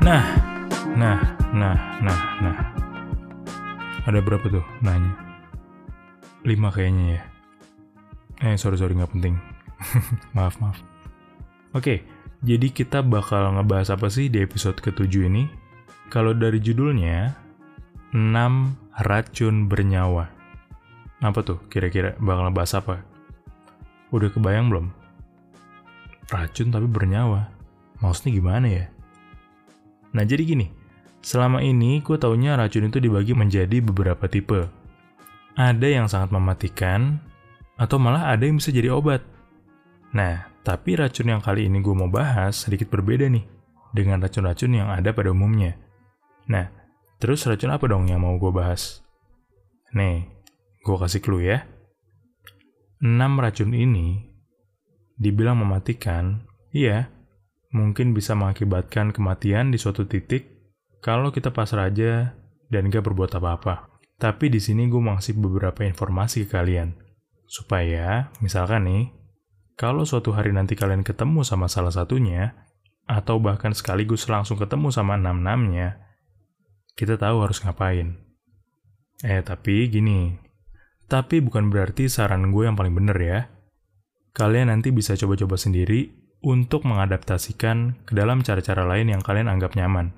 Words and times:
Nah, 0.00 0.24
nah, 0.96 1.20
nah, 1.52 1.76
nah, 2.00 2.20
nah. 2.40 2.56
Ada 4.08 4.24
berapa 4.24 4.48
tuh 4.48 4.64
nanya? 4.80 5.12
Lima 6.40 6.72
kayaknya 6.72 7.20
ya. 7.20 7.22
Eh, 8.40 8.56
sorry, 8.56 8.80
sorry, 8.80 8.96
nggak 8.96 9.12
penting. 9.12 9.36
maaf, 10.36 10.56
maaf. 10.56 10.80
Oke, 11.76 12.00
jadi 12.40 12.72
kita 12.72 13.04
bakal 13.04 13.52
ngebahas 13.60 13.92
apa 13.92 14.08
sih 14.08 14.32
di 14.32 14.40
episode 14.40 14.80
ketujuh 14.80 15.28
ini? 15.28 15.52
Kalau 16.08 16.32
dari 16.32 16.64
judulnya, 16.64 17.36
6 18.16 19.04
racun 19.04 19.68
bernyawa. 19.68 20.32
Apa 21.20 21.44
tuh 21.44 21.60
kira-kira 21.68 22.16
bakal 22.16 22.48
ngebahas 22.48 22.72
apa? 22.80 22.96
Udah 24.16 24.32
kebayang 24.32 24.72
belum? 24.72 24.86
Racun 26.32 26.72
tapi 26.72 26.88
bernyawa. 26.88 27.52
Maksudnya 28.00 28.32
gimana 28.32 28.66
ya? 28.72 28.86
Nah 30.10 30.24
jadi 30.26 30.42
gini, 30.42 30.66
selama 31.22 31.62
ini 31.62 32.02
gue 32.02 32.16
taunya 32.18 32.58
racun 32.58 32.90
itu 32.90 32.98
dibagi 32.98 33.36
menjadi 33.36 33.78
beberapa 33.84 34.26
tipe. 34.26 34.66
Ada 35.54 35.86
yang 35.86 36.06
sangat 36.10 36.34
mematikan, 36.34 37.20
atau 37.80 37.96
malah 37.96 38.32
ada 38.32 38.44
yang 38.44 38.60
bisa 38.60 38.70
jadi 38.74 38.92
obat. 38.92 39.24
Nah, 40.12 40.50
tapi 40.66 40.98
racun 40.98 41.32
yang 41.32 41.42
kali 41.42 41.70
ini 41.70 41.80
gue 41.80 41.94
mau 41.94 42.10
bahas 42.10 42.66
sedikit 42.66 42.90
berbeda 42.90 43.30
nih, 43.30 43.44
dengan 43.94 44.20
racun-racun 44.20 44.72
yang 44.74 44.88
ada 44.90 45.14
pada 45.14 45.30
umumnya. 45.30 45.78
Nah, 46.50 46.68
terus 47.22 47.46
racun 47.46 47.70
apa 47.70 47.86
dong 47.86 48.10
yang 48.10 48.22
mau 48.22 48.34
gue 48.36 48.50
bahas? 48.50 49.02
Nih, 49.94 50.26
gue 50.82 50.96
kasih 50.96 51.22
clue 51.22 51.46
ya. 51.46 51.66
6 53.00 53.16
racun 53.16 53.72
ini 53.72 54.28
dibilang 55.16 55.56
mematikan, 55.60 56.44
iya, 56.72 57.08
mungkin 57.70 58.14
bisa 58.14 58.34
mengakibatkan 58.34 59.14
kematian 59.14 59.70
di 59.70 59.78
suatu 59.78 60.06
titik 60.06 60.50
kalau 61.00 61.30
kita 61.30 61.54
pasrah 61.54 61.88
aja 61.88 62.34
dan 62.68 62.90
gak 62.90 63.06
berbuat 63.06 63.34
apa-apa. 63.38 63.88
Tapi 64.20 64.52
di 64.52 64.60
sini 64.60 64.84
gue 64.86 65.00
ngasih 65.00 65.38
beberapa 65.40 65.80
informasi 65.86 66.44
ke 66.44 66.60
kalian. 66.60 66.92
Supaya, 67.48 68.28
misalkan 68.44 68.84
nih, 68.84 69.04
kalau 69.80 70.04
suatu 70.04 70.36
hari 70.36 70.52
nanti 70.52 70.76
kalian 70.76 71.00
ketemu 71.00 71.40
sama 71.40 71.72
salah 71.72 71.90
satunya, 71.90 72.52
atau 73.08 73.40
bahkan 73.40 73.72
sekaligus 73.72 74.28
langsung 74.28 74.60
ketemu 74.60 74.92
sama 74.92 75.16
enam-enamnya, 75.16 76.04
kita 76.94 77.16
tahu 77.16 77.48
harus 77.48 77.64
ngapain. 77.64 78.20
Eh, 79.24 79.40
tapi 79.40 79.88
gini. 79.88 80.36
Tapi 81.08 81.40
bukan 81.40 81.72
berarti 81.72 82.12
saran 82.12 82.52
gue 82.52 82.68
yang 82.68 82.76
paling 82.76 82.92
bener 82.92 83.18
ya. 83.18 83.38
Kalian 84.36 84.70
nanti 84.70 84.94
bisa 84.94 85.16
coba-coba 85.18 85.58
sendiri 85.58 86.19
untuk 86.40 86.88
mengadaptasikan 86.88 88.00
ke 88.08 88.12
dalam 88.16 88.40
cara-cara 88.40 88.88
lain 88.88 89.12
yang 89.12 89.20
kalian 89.20 89.48
anggap 89.48 89.76
nyaman. 89.76 90.16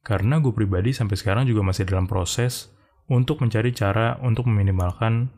Karena 0.00 0.40
gue 0.40 0.54
pribadi 0.54 0.96
sampai 0.96 1.18
sekarang 1.18 1.44
juga 1.44 1.66
masih 1.66 1.84
dalam 1.84 2.08
proses 2.08 2.72
untuk 3.10 3.42
mencari 3.44 3.74
cara 3.76 4.16
untuk 4.22 4.48
meminimalkan 4.48 5.28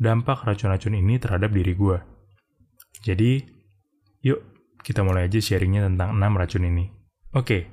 dampak 0.00 0.42
racun-racun 0.42 0.98
ini 0.98 1.22
terhadap 1.22 1.54
diri 1.54 1.76
gue. 1.76 1.98
Jadi, 3.04 3.44
yuk 4.24 4.40
kita 4.84 5.00
mulai 5.00 5.30
aja 5.30 5.40
sharingnya 5.40 5.86
tentang 5.86 6.16
6 6.18 6.40
racun 6.40 6.64
ini. 6.66 6.84
Oke, 7.32 7.68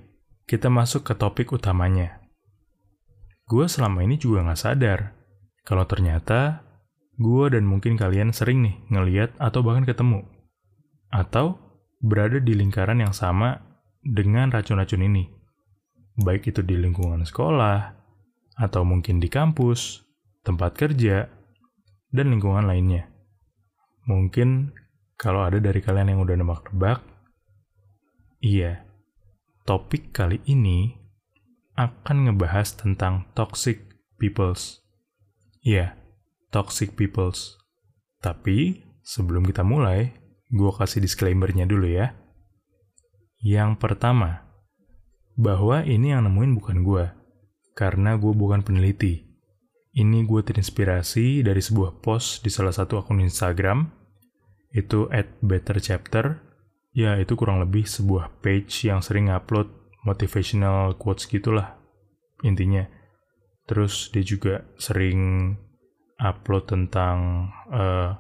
kita 0.46 0.72
masuk 0.72 1.08
ke 1.08 1.14
topik 1.16 1.52
utamanya. 1.52 2.22
Gue 3.48 3.68
selama 3.68 4.04
ini 4.04 4.16
juga 4.16 4.48
gak 4.48 4.60
sadar 4.60 5.00
kalau 5.68 5.84
ternyata 5.84 6.64
gue 7.20 7.46
dan 7.52 7.68
mungkin 7.68 8.00
kalian 8.00 8.32
sering 8.32 8.64
nih 8.64 8.76
ngeliat 8.92 9.36
atau 9.40 9.60
bahkan 9.64 9.84
ketemu. 9.84 10.24
Atau 11.12 11.71
berada 12.02 12.42
di 12.42 12.58
lingkaran 12.58 13.00
yang 13.00 13.14
sama 13.14 13.62
dengan 14.02 14.50
racun-racun 14.50 15.06
ini. 15.06 15.30
Baik 16.18 16.52
itu 16.52 16.66
di 16.66 16.76
lingkungan 16.76 17.24
sekolah, 17.24 18.02
atau 18.58 18.82
mungkin 18.84 19.22
di 19.22 19.30
kampus, 19.32 20.04
tempat 20.44 20.76
kerja, 20.76 21.30
dan 22.12 22.26
lingkungan 22.34 22.68
lainnya. 22.68 23.08
Mungkin 24.10 24.74
kalau 25.16 25.46
ada 25.46 25.62
dari 25.62 25.80
kalian 25.80 26.18
yang 26.18 26.22
udah 26.26 26.36
nebak-nebak, 26.36 27.00
iya, 28.42 28.84
topik 29.64 30.12
kali 30.12 30.42
ini 30.50 30.98
akan 31.78 32.30
ngebahas 32.30 32.76
tentang 32.76 33.30
toxic 33.38 33.82
peoples. 34.18 34.82
Iya, 35.62 35.96
toxic 36.50 36.98
peoples. 36.98 37.58
Tapi 38.22 38.82
sebelum 39.02 39.46
kita 39.46 39.66
mulai, 39.66 40.14
Gue 40.52 40.72
kasih 40.76 41.00
disclaimer-nya 41.00 41.64
dulu 41.64 41.88
ya. 41.88 42.12
Yang 43.40 43.80
pertama, 43.80 44.52
bahwa 45.40 45.82
ini 45.88 46.12
yang 46.12 46.28
nemuin 46.28 46.54
bukan 46.60 46.78
gue, 46.84 47.06
karena 47.74 48.20
gue 48.20 48.36
bukan 48.36 48.62
peneliti. 48.62 49.26
Ini 49.92 50.24
gue 50.24 50.42
terinspirasi 50.44 51.44
dari 51.44 51.60
sebuah 51.60 52.04
post 52.04 52.44
di 52.44 52.52
salah 52.52 52.72
satu 52.72 53.00
akun 53.00 53.24
Instagram, 53.24 53.90
itu 54.72 55.08
at 55.12 55.28
betterchapter, 55.44 56.40
ya 56.96 57.16
itu 57.20 57.36
kurang 57.36 57.60
lebih 57.60 57.88
sebuah 57.88 58.44
page 58.44 58.88
yang 58.88 59.04
sering 59.04 59.32
upload 59.32 59.68
motivational 60.04 60.96
quotes 60.96 61.28
gitulah, 61.28 61.76
intinya. 62.44 62.88
Terus 63.68 64.12
dia 64.12 64.24
juga 64.24 64.68
sering 64.76 65.54
upload 66.20 66.70
tentang 66.70 67.50
uh, 67.72 68.16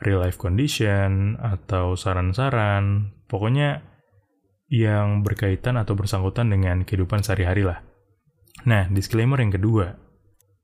real 0.00 0.24
life 0.24 0.40
condition 0.40 1.36
atau 1.40 1.94
saran-saran, 1.94 3.14
pokoknya 3.28 3.84
yang 4.70 5.26
berkaitan 5.26 5.76
atau 5.76 5.98
bersangkutan 5.98 6.48
dengan 6.48 6.86
kehidupan 6.86 7.20
sehari-hari 7.20 7.66
lah. 7.66 7.84
Nah, 8.64 8.88
disclaimer 8.88 9.40
yang 9.40 9.52
kedua, 9.52 9.96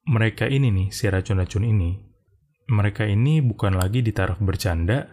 mereka 0.07 0.47
ini 0.47 0.71
nih, 0.71 0.89
si 0.95 1.11
racun-racun 1.11 1.67
ini, 1.67 1.99
mereka 2.71 3.07
ini 3.07 3.43
bukan 3.43 3.75
lagi 3.75 4.03
ditaruh 4.03 4.39
bercanda 4.39 5.11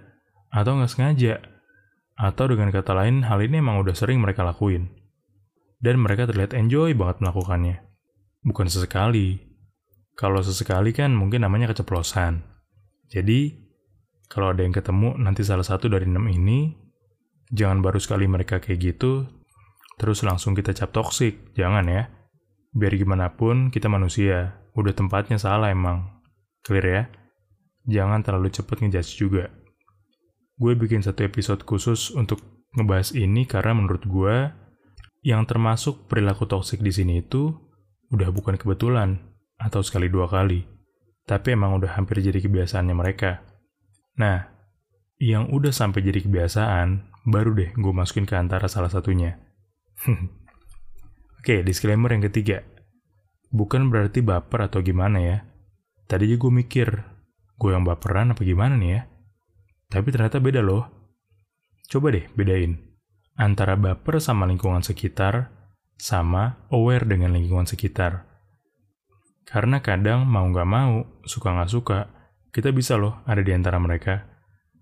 atau 0.54 0.78
nggak 0.78 0.92
sengaja, 0.92 1.42
atau 2.14 2.46
dengan 2.46 2.70
kata 2.70 2.94
lain, 2.94 3.26
hal 3.26 3.42
ini 3.42 3.58
emang 3.58 3.82
udah 3.82 3.98
sering 3.98 4.22
mereka 4.22 4.46
lakuin. 4.46 4.94
Dan 5.82 6.00
mereka 6.00 6.30
terlihat 6.30 6.54
enjoy 6.54 6.94
banget 6.94 7.20
melakukannya. 7.20 7.82
Bukan 8.46 8.70
sesekali. 8.70 9.42
Kalau 10.14 10.40
sesekali 10.46 10.94
kan 10.94 11.12
mungkin 11.12 11.44
namanya 11.44 11.74
keceplosan. 11.74 12.46
Jadi, 13.10 13.63
kalau 14.34 14.50
ada 14.50 14.66
yang 14.66 14.74
ketemu 14.74 15.14
nanti 15.22 15.46
salah 15.46 15.62
satu 15.62 15.94
dari 15.94 16.10
enam 16.10 16.26
ini, 16.26 16.74
jangan 17.54 17.86
baru 17.86 18.02
sekali 18.02 18.26
mereka 18.26 18.58
kayak 18.58 18.82
gitu, 18.82 19.30
terus 20.02 20.26
langsung 20.26 20.58
kita 20.58 20.74
cap 20.74 20.90
toksik. 20.90 21.54
Jangan 21.54 21.86
ya. 21.86 22.10
Biar 22.74 22.98
gimana 22.98 23.38
pun, 23.38 23.70
kita 23.70 23.86
manusia. 23.94 24.58
Udah 24.74 24.90
tempatnya 24.98 25.38
salah 25.38 25.70
emang. 25.70 26.26
Clear 26.66 26.86
ya? 26.90 27.04
Jangan 27.86 28.26
terlalu 28.26 28.50
cepet 28.50 28.82
ngejudge 28.82 29.14
juga. 29.22 29.54
Gue 30.58 30.74
bikin 30.74 31.06
satu 31.06 31.22
episode 31.30 31.62
khusus 31.62 32.10
untuk 32.18 32.42
ngebahas 32.74 33.14
ini 33.14 33.46
karena 33.46 33.78
menurut 33.78 34.02
gue, 34.02 34.50
yang 35.22 35.46
termasuk 35.46 36.10
perilaku 36.10 36.50
toksik 36.50 36.82
di 36.82 36.90
sini 36.90 37.22
itu 37.22 37.54
udah 38.10 38.34
bukan 38.34 38.58
kebetulan 38.58 39.22
atau 39.62 39.86
sekali 39.86 40.10
dua 40.10 40.26
kali, 40.26 40.66
tapi 41.30 41.54
emang 41.54 41.78
udah 41.78 42.02
hampir 42.02 42.18
jadi 42.18 42.42
kebiasaannya 42.42 42.98
mereka. 42.98 43.53
Nah, 44.20 44.46
yang 45.18 45.50
udah 45.50 45.74
sampai 45.74 46.06
jadi 46.06 46.22
kebiasaan, 46.22 47.10
baru 47.26 47.56
deh 47.56 47.72
gue 47.74 47.94
masukin 47.96 48.28
ke 48.28 48.36
antara 48.36 48.68
salah 48.68 48.92
satunya. 48.92 49.40
Oke, 51.40 51.64
disclaimer 51.64 52.12
yang 52.14 52.24
ketiga. 52.24 52.64
Bukan 53.54 53.90
berarti 53.90 54.26
baper 54.26 54.68
atau 54.70 54.82
gimana 54.82 55.20
ya. 55.22 55.38
Tadi 56.10 56.30
aja 56.30 56.36
gue 56.38 56.52
mikir, 56.52 56.88
gue 57.58 57.70
yang 57.72 57.88
baperan 57.88 58.36
apa 58.36 58.42
gimana 58.44 58.76
nih 58.76 58.92
ya? 59.00 59.02
Tapi 59.90 60.08
ternyata 60.10 60.42
beda 60.42 60.62
loh. 60.66 60.90
Coba 61.88 62.10
deh 62.12 62.26
bedain. 62.34 62.80
Antara 63.38 63.78
baper 63.78 64.22
sama 64.22 64.46
lingkungan 64.46 64.86
sekitar, 64.86 65.54
sama 65.98 66.66
aware 66.70 67.06
dengan 67.06 67.34
lingkungan 67.34 67.66
sekitar. 67.66 68.26
Karena 69.46 69.84
kadang 69.86 70.26
mau 70.26 70.46
nggak 70.50 70.70
mau, 70.70 71.06
suka 71.28 71.54
nggak 71.54 71.72
suka, 71.72 72.00
kita 72.54 72.70
bisa 72.70 72.96
loh 73.02 73.26
ada 73.26 73.42
di 73.42 73.50
antara 73.50 73.82
mereka. 73.82 74.30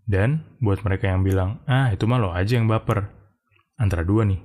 Dan 0.03 0.59
buat 0.59 0.83
mereka 0.83 1.07
yang 1.07 1.23
bilang, 1.23 1.63
ah 1.71 1.87
itu 1.87 2.03
mah 2.03 2.19
lo 2.19 2.35
aja 2.35 2.59
yang 2.59 2.67
baper. 2.67 3.07
Antara 3.79 4.03
dua 4.03 4.27
nih, 4.27 4.43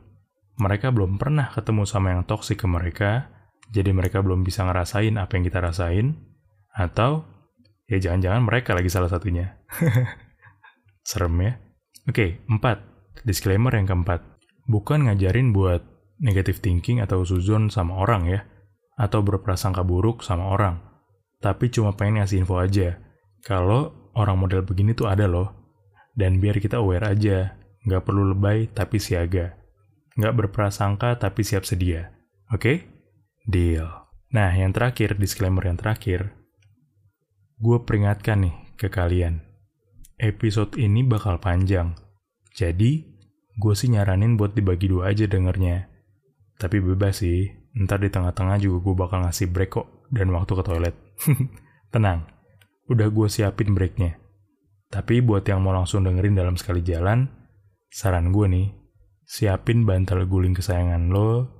mereka 0.62 0.94
belum 0.94 1.18
pernah 1.18 1.50
ketemu 1.50 1.82
sama 1.84 2.14
yang 2.14 2.22
toksik 2.22 2.62
ke 2.62 2.70
mereka, 2.70 3.26
jadi 3.74 3.90
mereka 3.90 4.22
belum 4.22 4.46
bisa 4.46 4.62
ngerasain 4.62 5.18
apa 5.18 5.32
yang 5.34 5.44
kita 5.44 5.58
rasain, 5.58 6.14
atau 6.70 7.26
ya 7.90 7.98
jangan-jangan 7.98 8.46
mereka 8.46 8.78
lagi 8.78 8.86
salah 8.86 9.10
satunya. 9.10 9.58
Serem 11.08 11.34
ya? 11.42 11.58
Oke, 12.06 12.46
empat. 12.46 12.78
Disclaimer 13.26 13.74
yang 13.74 13.90
keempat. 13.90 14.22
Bukan 14.70 15.10
ngajarin 15.10 15.50
buat 15.50 15.82
negative 16.22 16.62
thinking 16.62 17.02
atau 17.02 17.26
suzon 17.26 17.74
sama 17.74 17.98
orang 17.98 18.30
ya, 18.30 18.46
atau 18.94 19.18
berprasangka 19.20 19.82
buruk 19.82 20.22
sama 20.22 20.46
orang. 20.46 20.78
Tapi 21.42 21.74
cuma 21.74 21.98
pengen 21.98 22.22
ngasih 22.22 22.46
info 22.46 22.62
aja 22.62 23.05
kalau 23.46 24.10
orang 24.18 24.42
model 24.42 24.66
begini 24.66 24.90
tuh 24.98 25.06
ada 25.06 25.30
loh. 25.30 25.54
Dan 26.18 26.42
biar 26.42 26.58
kita 26.58 26.82
aware 26.82 27.06
aja, 27.06 27.54
nggak 27.86 28.02
perlu 28.02 28.34
lebay 28.34 28.66
tapi 28.74 28.98
siaga. 28.98 29.54
Nggak 30.18 30.34
berprasangka 30.34 31.22
tapi 31.22 31.46
siap 31.46 31.62
sedia. 31.62 32.10
Oke? 32.50 32.58
Okay? 32.58 32.76
Deal. 33.46 33.86
Nah, 34.34 34.50
yang 34.50 34.74
terakhir, 34.74 35.14
disclaimer 35.14 35.62
yang 35.62 35.78
terakhir. 35.78 36.34
Gue 37.62 37.86
peringatkan 37.86 38.42
nih 38.42 38.56
ke 38.74 38.90
kalian. 38.90 39.46
Episode 40.18 40.74
ini 40.80 41.06
bakal 41.06 41.38
panjang. 41.38 41.94
Jadi, 42.56 43.06
gue 43.54 43.74
sih 43.78 43.92
nyaranin 43.92 44.34
buat 44.34 44.58
dibagi 44.58 44.90
dua 44.90 45.14
aja 45.14 45.30
dengernya. 45.30 45.86
Tapi 46.58 46.82
bebas 46.82 47.22
sih, 47.22 47.52
ntar 47.76 48.02
di 48.02 48.10
tengah-tengah 48.10 48.58
juga 48.58 48.82
gue 48.82 48.94
bakal 48.96 49.18
ngasih 49.28 49.52
break 49.52 49.70
kok 49.76 49.86
dan 50.10 50.32
waktu 50.34 50.52
ke 50.56 50.62
toilet. 50.64 50.96
Tenang, 51.94 52.35
udah 52.86 53.08
gue 53.10 53.28
siapin 53.30 53.74
breaknya. 53.74 54.18
Tapi 54.86 55.18
buat 55.18 55.42
yang 55.46 55.62
mau 55.66 55.74
langsung 55.74 56.06
dengerin 56.06 56.38
dalam 56.38 56.54
sekali 56.54 56.82
jalan, 56.86 57.26
saran 57.90 58.30
gue 58.30 58.46
nih, 58.46 58.68
siapin 59.26 59.82
bantal 59.82 60.22
guling 60.30 60.54
kesayangan 60.54 61.10
lo, 61.10 61.50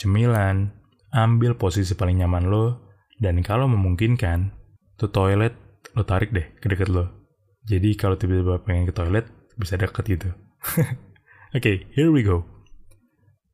cemilan, 0.00 0.72
ambil 1.12 1.60
posisi 1.60 1.92
paling 1.92 2.24
nyaman 2.24 2.48
lo, 2.48 2.88
dan 3.20 3.44
kalau 3.44 3.68
memungkinkan, 3.68 4.56
tuh 4.96 5.12
toilet 5.12 5.52
lo 5.92 6.04
tarik 6.08 6.32
deh 6.32 6.48
ke 6.56 6.72
deket 6.72 6.88
lo. 6.88 7.12
Jadi 7.68 7.92
kalau 8.00 8.16
tiba-tiba 8.16 8.64
pengen 8.64 8.88
ke 8.88 8.96
toilet, 8.96 9.28
bisa 9.60 9.76
deket 9.76 10.04
gitu. 10.08 10.28
Oke, 11.52 11.60
okay, 11.60 11.76
here 11.92 12.08
we 12.08 12.24
go. 12.24 12.48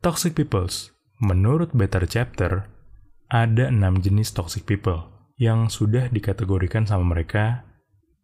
Toxic 0.07 0.39
peoples. 0.39 0.95
Menurut 1.19 1.75
Better 1.75 2.07
Chapter, 2.07 2.71
ada 3.27 3.73
enam 3.73 3.99
jenis 3.99 4.31
toxic 4.31 4.69
people 4.69 5.16
yang 5.37 5.69
sudah 5.69 6.09
dikategorikan 6.09 6.89
sama 6.89 7.17
mereka 7.17 7.65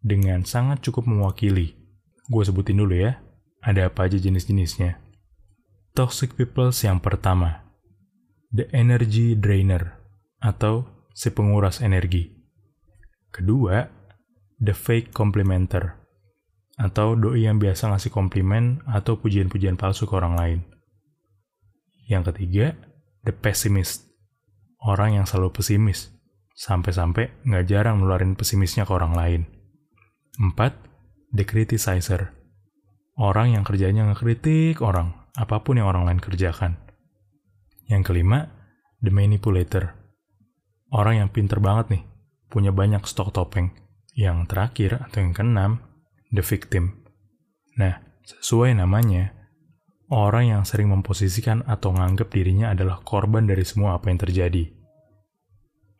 dengan 0.01 0.41
sangat 0.43 0.81
cukup 0.81 1.05
mewakili. 1.05 1.77
Gue 2.25 2.43
sebutin 2.43 2.81
dulu 2.81 2.97
ya, 2.97 3.21
ada 3.61 3.87
apa 3.87 4.09
aja 4.09 4.17
jenis-jenisnya. 4.17 4.97
Toxic 5.93 6.33
peoples 6.33 6.81
yang 6.81 6.97
pertama, 6.97 7.61
the 8.49 8.65
energy 8.73 9.37
drainer, 9.37 9.93
atau 10.41 10.89
si 11.13 11.29
penguras 11.29 11.79
energi. 11.85 12.33
Kedua, 13.29 13.85
the 14.57 14.73
fake 14.73 15.13
complimenter, 15.13 16.01
atau 16.81 17.13
doi 17.13 17.45
yang 17.45 17.61
biasa 17.61 17.93
ngasih 17.93 18.09
komplimen 18.09 18.81
atau 18.89 19.21
pujian-pujian 19.21 19.77
palsu 19.77 20.09
ke 20.09 20.13
orang 20.17 20.33
lain. 20.33 20.59
Yang 22.09 22.33
ketiga, 22.33 22.73
the 23.21 23.31
pessimist, 23.31 24.09
orang 24.81 25.21
yang 25.21 25.25
selalu 25.29 25.53
pesimis, 25.53 26.09
sampai-sampai 26.53 27.45
nggak 27.45 27.65
jarang 27.65 28.01
nularin 28.01 28.37
pesimisnya 28.37 28.85
ke 28.85 28.93
orang 28.93 29.13
lain. 29.13 29.41
Empat, 30.37 30.73
the 31.33 31.45
criticizer, 31.45 32.33
orang 33.17 33.53
yang 33.57 33.65
kerjanya 33.65 34.09
ngekritik 34.09 34.81
orang, 34.81 35.13
apa 35.37 35.61
pun 35.61 35.77
yang 35.81 35.89
orang 35.89 36.05
lain 36.09 36.21
kerjakan. 36.21 36.77
Yang 37.89 38.13
kelima, 38.13 38.49
the 39.01 39.09
manipulator. 39.13 39.97
Orang 40.93 41.21
yang 41.21 41.29
pinter 41.33 41.57
banget 41.57 41.99
nih, 41.99 42.03
punya 42.49 42.69
banyak 42.69 43.01
stok 43.05 43.33
topeng. 43.33 43.73
Yang 44.13 44.45
terakhir, 44.49 44.91
atau 45.09 45.25
yang 45.25 45.33
keenam, 45.33 45.71
the 46.29 46.45
victim. 46.45 47.01
Nah, 47.81 47.97
sesuai 48.25 48.77
namanya, 48.77 49.33
orang 50.13 50.53
yang 50.53 50.63
sering 50.65 50.93
memposisikan 50.93 51.65
atau 51.65 51.89
menganggap 51.89 52.29
dirinya 52.29 52.69
adalah 52.77 53.01
korban 53.01 53.49
dari 53.49 53.65
semua 53.65 53.97
apa 53.97 54.13
yang 54.13 54.21
terjadi. 54.21 54.82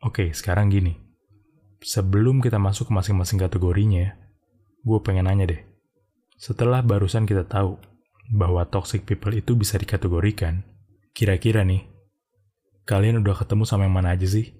Oke, 0.04 0.36
sekarang 0.36 0.68
gini. 0.68 1.00
Sebelum 1.80 2.44
kita 2.44 2.60
masuk 2.60 2.88
ke 2.88 2.92
masing-masing 2.92 3.40
kategorinya, 3.40 4.12
gue 4.84 4.98
pengen 5.00 5.24
nanya 5.24 5.48
deh. 5.48 5.64
Setelah 6.36 6.84
barusan 6.84 7.24
kita 7.24 7.48
tahu 7.48 7.80
bahwa 8.28 8.68
toxic 8.68 9.08
people 9.08 9.32
itu 9.32 9.56
bisa 9.56 9.80
dikategorikan, 9.80 10.60
kira-kira 11.16 11.64
nih, 11.64 11.88
kalian 12.84 13.24
udah 13.24 13.32
ketemu 13.32 13.64
sama 13.64 13.88
yang 13.88 13.96
mana 13.96 14.12
aja 14.12 14.28
sih? 14.28 14.52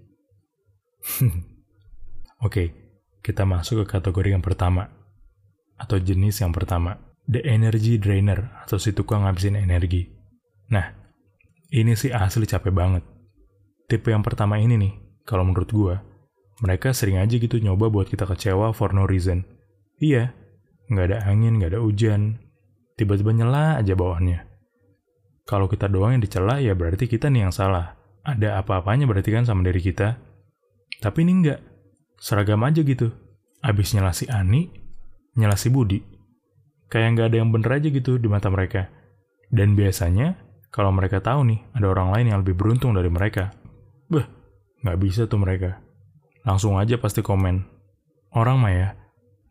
Oke, 2.47 2.73
kita 3.21 3.45
masuk 3.45 3.85
ke 3.85 4.01
kategori 4.01 4.33
yang 4.33 4.45
pertama, 4.45 4.89
atau 5.77 6.01
jenis 6.01 6.41
yang 6.41 6.57
pertama, 6.57 6.97
the 7.29 7.45
energy 7.45 8.01
drainer, 8.01 8.49
atau 8.65 8.81
si 8.81 8.97
tukang 8.97 9.29
ngabisin 9.29 9.61
energi. 9.61 10.09
Nah, 10.73 10.89
ini 11.69 11.93
sih 11.93 12.17
asli 12.17 12.49
capek 12.49 12.73
banget. 12.73 13.05
Tipe 13.85 14.09
yang 14.09 14.25
pertama 14.25 14.57
ini 14.57 14.81
nih, 14.81 15.04
kalau 15.25 15.45
menurut 15.49 15.71
gue, 15.73 15.95
mereka 16.61 16.93
sering 16.95 17.19
aja 17.19 17.35
gitu 17.35 17.59
nyoba 17.59 17.91
buat 17.91 18.07
kita 18.07 18.29
kecewa 18.29 18.71
for 18.77 18.93
no 18.95 19.09
reason. 19.09 19.43
Iya, 19.99 20.37
nggak 20.93 21.07
ada 21.11 21.19
angin, 21.27 21.59
nggak 21.59 21.75
ada 21.75 21.81
hujan, 21.81 22.39
tiba-tiba 22.95 23.33
nyela 23.35 23.81
aja 23.81 23.97
bawahannya. 23.97 24.45
Kalau 25.45 25.69
kita 25.69 25.93
doang 25.93 26.17
yang 26.17 26.25
dicela, 26.25 26.57
ya 26.57 26.73
berarti 26.73 27.05
kita 27.05 27.29
nih 27.29 27.49
yang 27.49 27.53
salah. 27.53 28.01
Ada 28.25 28.65
apa-apanya 28.65 29.05
berarti 29.05 29.29
kan 29.29 29.45
sama 29.45 29.61
diri 29.61 29.85
kita. 29.85 30.17
Tapi 31.05 31.19
ini 31.21 31.33
enggak. 31.45 31.61
Seragam 32.17 32.65
aja 32.65 32.81
gitu. 32.81 33.13
Abis 33.61 33.93
nyela 33.93 34.17
si 34.17 34.25
Ani, 34.33 34.73
nyela 35.37 35.61
si 35.61 35.69
Budi. 35.69 36.01
Kayak 36.89 37.09
nggak 37.13 37.27
ada 37.29 37.37
yang 37.37 37.53
bener 37.53 37.71
aja 37.77 37.89
gitu 37.93 38.17
di 38.17 38.29
mata 38.33 38.49
mereka. 38.49 38.89
Dan 39.53 39.77
biasanya, 39.77 40.41
kalau 40.73 40.89
mereka 40.97 41.21
tahu 41.21 41.45
nih, 41.45 41.61
ada 41.77 41.93
orang 41.93 42.09
lain 42.17 42.27
yang 42.33 42.39
lebih 42.41 42.57
beruntung 42.57 42.97
dari 42.97 43.13
mereka. 43.13 43.53
Beh, 44.09 44.25
nggak 44.85 44.99
bisa 45.01 45.25
tuh 45.25 45.41
mereka. 45.41 45.81
Langsung 46.45 46.77
aja 46.77 47.01
pasti 47.01 47.25
komen. 47.25 47.65
Orang 48.37 48.61
mah 48.61 48.75
ya, 48.75 48.89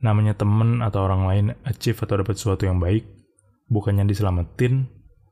namanya 0.05 0.37
temen 0.37 0.85
atau 0.85 1.09
orang 1.09 1.25
lain 1.25 1.45
achieve 1.65 1.97
atau 1.97 2.21
dapat 2.21 2.37
sesuatu 2.37 2.69
yang 2.69 2.77
baik, 2.77 3.01
bukannya 3.71 4.05
diselamatin, 4.05 4.85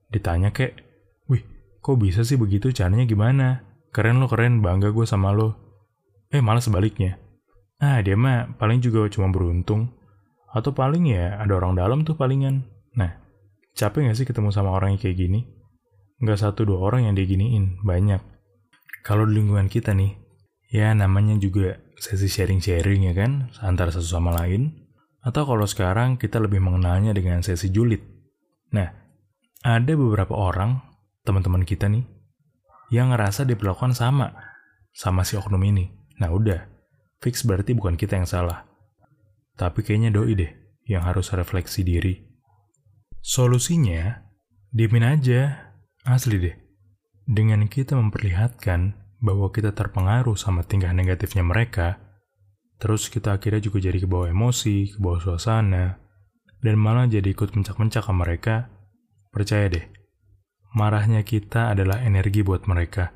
ditanya 0.10 0.50
kek, 0.50 0.82
wih, 1.30 1.46
kok 1.80 2.02
bisa 2.02 2.26
sih 2.26 2.40
begitu 2.42 2.74
caranya 2.74 3.06
gimana? 3.06 3.62
Keren 3.92 4.24
lo 4.24 4.32
keren, 4.32 4.64
bangga 4.64 4.90
gue 4.90 5.06
sama 5.06 5.36
lo. 5.36 5.54
Eh 6.32 6.40
malah 6.40 6.64
sebaliknya. 6.64 7.20
Ah 7.78 8.00
dia 8.00 8.16
mah 8.16 8.56
paling 8.56 8.80
juga 8.80 9.06
cuma 9.12 9.28
beruntung. 9.30 9.92
Atau 10.52 10.72
paling 10.72 11.12
ya 11.12 11.40
ada 11.40 11.60
orang 11.60 11.76
dalam 11.76 12.00
tuh 12.08 12.16
palingan. 12.16 12.64
Nah, 12.96 13.20
capek 13.76 14.08
gak 14.08 14.18
sih 14.20 14.28
ketemu 14.28 14.52
sama 14.56 14.72
orang 14.72 14.96
yang 14.96 15.02
kayak 15.04 15.20
gini? 15.20 15.44
Nggak 16.24 16.40
satu 16.40 16.64
dua 16.64 16.80
orang 16.88 17.12
yang 17.12 17.16
diginiin, 17.20 17.84
banyak. 17.84 18.24
Kalau 19.02 19.26
di 19.26 19.42
lingkungan 19.42 19.68
kita 19.70 19.94
nih, 19.98 20.14
ya 20.70 20.94
namanya 20.94 21.38
juga 21.42 21.82
sesi 21.98 22.30
sharing-sharing 22.30 23.10
ya 23.10 23.14
kan, 23.18 23.50
antara 23.62 23.90
satu 23.90 24.06
sama 24.06 24.34
lain. 24.34 24.88
Atau 25.22 25.46
kalau 25.46 25.70
sekarang 25.70 26.18
kita 26.18 26.42
lebih 26.42 26.62
mengenalnya 26.62 27.14
dengan 27.14 27.46
sesi 27.46 27.70
julid. 27.70 28.02
Nah, 28.74 28.90
ada 29.62 29.94
beberapa 29.94 30.34
orang, 30.34 30.82
teman-teman 31.22 31.62
kita 31.62 31.86
nih, 31.86 32.02
yang 32.90 33.14
ngerasa 33.14 33.46
diperlakukan 33.46 33.94
sama, 33.94 34.34
sama 34.92 35.22
si 35.22 35.38
oknum 35.38 35.62
ini. 35.62 35.94
Nah 36.18 36.34
udah, 36.34 36.66
fix 37.22 37.46
berarti 37.46 37.78
bukan 37.78 37.96
kita 37.96 38.18
yang 38.18 38.26
salah. 38.26 38.66
Tapi 39.54 39.86
kayaknya 39.86 40.10
doi 40.10 40.34
deh, 40.34 40.52
yang 40.90 41.06
harus 41.06 41.30
refleksi 41.32 41.86
diri. 41.86 42.18
Solusinya, 43.22 44.26
diemin 44.74 45.06
aja, 45.06 45.72
asli 46.04 46.42
deh. 46.42 46.56
Dengan 47.32 47.64
kita 47.72 47.96
memperlihatkan 47.96 48.92
bahwa 49.24 49.56
kita 49.56 49.72
terpengaruh 49.72 50.36
sama 50.36 50.68
tingkah 50.68 50.92
negatifnya 50.92 51.48
mereka, 51.48 51.96
terus 52.76 53.08
kita 53.08 53.40
akhirnya 53.40 53.64
juga 53.64 53.80
jadi 53.80 54.04
kebawa 54.04 54.36
emosi, 54.36 55.00
kebawa 55.00 55.24
suasana, 55.24 55.96
dan 56.60 56.76
malah 56.76 57.08
jadi 57.08 57.32
ikut 57.32 57.56
mencak-mencak 57.56 58.04
ke 58.04 58.12
mereka, 58.12 58.56
percaya 59.32 59.72
deh, 59.72 59.88
marahnya 60.76 61.24
kita 61.24 61.72
adalah 61.72 62.04
energi 62.04 62.44
buat 62.44 62.68
mereka. 62.68 63.16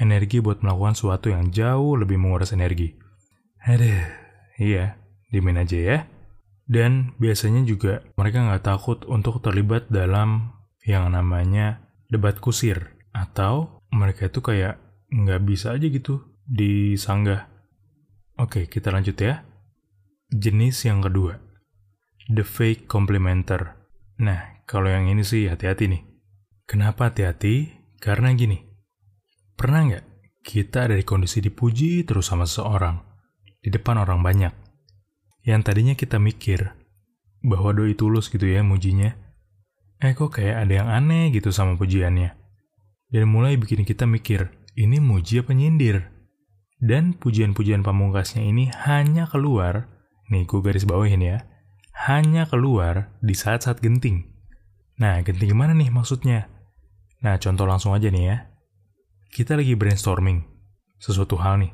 Energi 0.00 0.40
buat 0.40 0.64
melakukan 0.64 0.96
sesuatu 0.96 1.28
yang 1.28 1.52
jauh 1.52 1.92
lebih 1.92 2.16
menguras 2.16 2.56
energi. 2.56 2.96
Aduh, 3.68 4.00
iya, 4.56 4.96
dimin 5.28 5.60
aja 5.60 5.76
ya. 5.76 5.98
Dan 6.64 7.12
biasanya 7.20 7.68
juga 7.68 8.00
mereka 8.16 8.48
nggak 8.48 8.64
takut 8.64 9.04
untuk 9.04 9.44
terlibat 9.44 9.92
dalam 9.92 10.56
yang 10.88 11.12
namanya 11.12 11.84
debat 12.08 12.40
kusir. 12.40 12.95
Atau 13.16 13.80
mereka 13.88 14.28
itu 14.28 14.44
kayak 14.44 14.76
nggak 15.08 15.40
bisa 15.48 15.72
aja 15.72 15.88
gitu 15.88 16.20
disanggah. 16.44 17.48
Oke, 18.36 18.68
kita 18.68 18.92
lanjut 18.92 19.16
ya. 19.16 19.40
Jenis 20.28 20.84
yang 20.84 21.00
kedua, 21.00 21.40
the 22.28 22.44
fake 22.44 22.84
complimenter. 22.84 23.78
Nah, 24.20 24.60
kalau 24.68 24.92
yang 24.92 25.08
ini 25.08 25.24
sih 25.24 25.48
hati-hati 25.48 25.88
nih. 25.88 26.02
Kenapa 26.66 27.08
hati-hati? 27.08 27.72
Karena 27.96 28.34
gini, 28.36 28.60
pernah 29.56 29.86
nggak 29.86 30.04
kita 30.44 30.90
ada 30.90 30.94
di 30.98 31.06
kondisi 31.06 31.40
dipuji 31.40 32.04
terus 32.04 32.28
sama 32.28 32.44
seseorang 32.44 33.00
di 33.62 33.72
depan 33.72 34.02
orang 34.02 34.20
banyak? 34.20 34.52
Yang 35.46 35.60
tadinya 35.62 35.94
kita 35.94 36.18
mikir 36.18 36.74
bahwa 37.46 37.70
doi 37.72 37.94
tulus 37.94 38.28
gitu 38.28 38.44
ya 38.44 38.66
mujinya. 38.66 39.14
Eh 40.02 40.12
kok 40.12 40.36
kayak 40.36 40.66
ada 40.66 40.72
yang 40.84 40.88
aneh 40.90 41.32
gitu 41.32 41.54
sama 41.54 41.78
pujiannya. 41.78 42.45
Dan 43.06 43.30
mulai 43.30 43.54
bikin 43.54 43.86
kita 43.86 44.02
mikir, 44.04 44.50
ini 44.74 44.98
muji 44.98 45.40
apa 45.40 45.54
nyindir? 45.54 46.10
Dan 46.76 47.16
pujian-pujian 47.16 47.80
pamungkasnya 47.80 48.44
ini 48.44 48.68
hanya 48.84 49.30
keluar, 49.30 49.88
nih 50.28 50.44
gue 50.44 50.60
garis 50.60 50.84
bawahin 50.84 51.22
ya, 51.22 51.46
hanya 52.04 52.44
keluar 52.44 53.16
di 53.24 53.32
saat-saat 53.32 53.80
genting. 53.80 54.28
Nah, 55.00 55.24
genting 55.24 55.56
gimana 55.56 55.72
nih 55.72 55.88
maksudnya? 55.88 56.50
Nah, 57.24 57.40
contoh 57.40 57.64
langsung 57.64 57.96
aja 57.96 58.12
nih 58.12 58.24
ya. 58.28 58.36
Kita 59.32 59.56
lagi 59.56 59.72
brainstorming. 59.72 60.44
Sesuatu 61.00 61.40
hal 61.40 61.64
nih. 61.64 61.72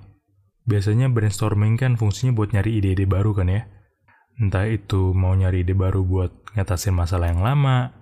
Biasanya 0.62 1.10
brainstorming 1.10 1.74
kan 1.74 1.98
fungsinya 1.98 2.30
buat 2.34 2.54
nyari 2.54 2.78
ide-ide 2.78 3.06
baru 3.06 3.34
kan 3.34 3.50
ya. 3.50 3.66
Entah 4.38 4.70
itu 4.70 5.10
mau 5.10 5.34
nyari 5.34 5.66
ide 5.66 5.74
baru 5.74 6.06
buat 6.06 6.30
ngatasin 6.54 6.94
masalah 6.94 7.34
yang 7.34 7.42
lama, 7.42 8.01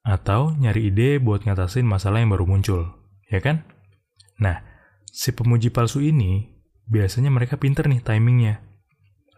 atau 0.00 0.56
nyari 0.56 0.88
ide 0.88 1.20
buat 1.20 1.44
ngatasin 1.44 1.84
masalah 1.84 2.24
yang 2.24 2.32
baru 2.32 2.48
muncul, 2.48 2.96
ya 3.28 3.38
kan? 3.44 3.64
Nah, 4.40 4.64
si 5.08 5.36
pemuji 5.36 5.68
palsu 5.68 6.00
ini 6.00 6.48
biasanya 6.88 7.28
mereka 7.28 7.60
pinter 7.60 7.86
nih 7.86 8.00
timingnya. 8.00 8.64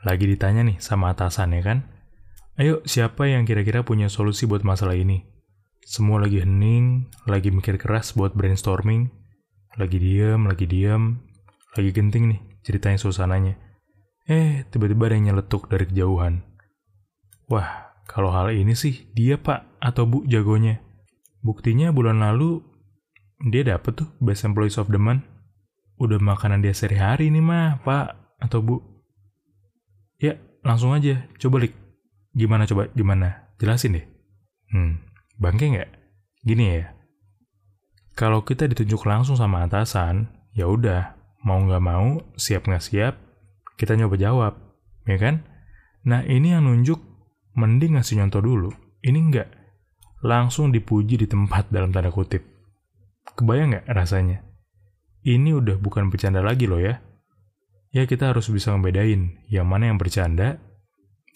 Lagi 0.03 0.27
ditanya 0.27 0.67
nih 0.67 0.79
sama 0.83 1.15
atasan 1.15 1.55
ya 1.55 1.63
kan? 1.63 1.79
Ayo, 2.59 2.85
siapa 2.87 3.27
yang 3.31 3.47
kira-kira 3.49 3.83
punya 3.83 4.07
solusi 4.13 4.47
buat 4.47 4.63
masalah 4.63 4.95
ini? 4.99 5.25
Semua 5.83 6.23
lagi 6.23 6.39
hening, 6.43 7.11
lagi 7.27 7.51
mikir 7.51 7.75
keras 7.79 8.15
buat 8.15 8.39
brainstorming, 8.39 9.11
lagi 9.75 9.99
diam, 9.99 10.47
lagi 10.47 10.69
diam, 10.71 11.27
lagi 11.75 11.91
genting 11.91 12.31
nih 12.31 12.41
ceritanya 12.63 12.99
suasananya. 13.03 13.55
Eh, 14.31 14.63
tiba-tiba 14.71 15.11
ada 15.11 15.19
yang 15.19 15.35
nyeletuk 15.35 15.67
dari 15.67 15.91
kejauhan. 15.91 16.47
Wah, 17.51 17.92
kalau 18.13 18.29
hal 18.29 18.53
ini 18.53 18.77
sih 18.77 19.09
dia 19.17 19.41
pak 19.41 19.65
atau 19.81 20.05
bu 20.05 20.29
jagonya. 20.29 20.85
Buktinya 21.41 21.91
bulan 21.91 22.21
lalu 22.21 22.61
dia 23.49 23.65
dapet 23.65 24.05
tuh 24.05 24.09
Best 24.21 24.45
Employees 24.45 24.77
of 24.77 24.93
the 24.93 25.01
Month. 25.01 25.25
Udah 25.97 26.21
makanan 26.21 26.61
dia 26.61 26.77
sehari-hari 26.77 27.33
nih 27.33 27.43
mah, 27.43 27.81
pak 27.83 28.37
atau 28.39 28.61
bu. 28.61 28.77
Ya, 30.21 30.39
langsung 30.63 30.95
aja. 30.95 31.27
Coba, 31.41 31.67
Lik. 31.67 31.75
Gimana 32.37 32.69
coba? 32.69 32.87
Gimana? 32.95 33.51
Jelasin 33.59 33.99
deh. 33.99 34.07
Hmm, 34.71 35.03
bangke 35.41 35.67
nggak? 35.73 35.91
Gini 36.47 36.65
ya. 36.79 36.95
Kalau 38.13 38.45
kita 38.45 38.69
ditunjuk 38.69 39.03
langsung 39.09 39.35
sama 39.35 39.65
atasan, 39.65 40.29
ya 40.53 40.69
udah, 40.69 41.17
mau 41.43 41.59
nggak 41.59 41.83
mau, 41.83 42.21
siap 42.37 42.69
nggak 42.69 42.85
siap, 42.85 43.15
kita 43.81 43.97
nyoba 43.97 44.17
jawab, 44.21 44.53
ya 45.09 45.17
kan? 45.17 45.43
Nah 46.05 46.23
ini 46.23 46.53
yang 46.53 46.69
nunjuk, 46.69 47.01
mending 47.59 47.99
ngasih 47.99 48.21
nyontoh 48.23 48.43
dulu. 48.45 48.71
Ini 49.03 49.19
nggak, 49.19 49.49
langsung 50.25 50.71
dipuji 50.71 51.19
di 51.19 51.27
tempat 51.27 51.69
dalam 51.69 51.91
tanda 51.91 52.13
kutip. 52.13 52.43
Kebayang 53.35 53.77
nggak 53.77 53.87
rasanya? 53.91 54.45
Ini 55.23 55.55
udah 55.55 55.79
bukan 55.79 56.11
bercanda 56.11 56.43
lagi 56.43 56.67
loh 56.67 56.83
ya 56.83 56.99
ya 57.93 58.09
kita 58.09 58.33
harus 58.33 58.49
bisa 58.49 58.73
ngebedain 58.73 59.45
yang 59.53 59.69
mana 59.69 59.93
yang 59.93 60.01
bercanda 60.01 60.59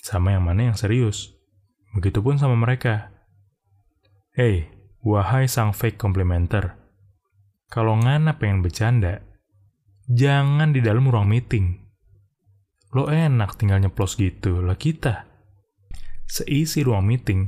sama 0.01 0.33
yang 0.35 0.43
mana 0.43 0.73
yang 0.73 0.77
serius. 0.77 1.37
Begitupun 1.93 2.41
sama 2.41 2.57
mereka. 2.57 3.13
Hey, 4.37 4.69
wahai 5.01 5.49
sang 5.49 5.73
fake 5.73 5.97
komplementer. 5.97 6.77
Kalau 7.73 7.97
ngana 7.97 8.37
pengen 8.37 8.61
bercanda, 8.61 9.25
jangan 10.07 10.77
di 10.77 10.85
dalam 10.85 11.09
ruang 11.09 11.27
meeting. 11.27 11.89
Lo 12.93 13.09
enak 13.09 13.59
tinggal 13.59 13.81
nyeplos 13.81 14.15
gitu, 14.15 14.63
lah 14.63 14.79
kita. 14.79 15.26
Seisi 16.27 16.83
ruang 16.83 17.07
meeting, 17.07 17.47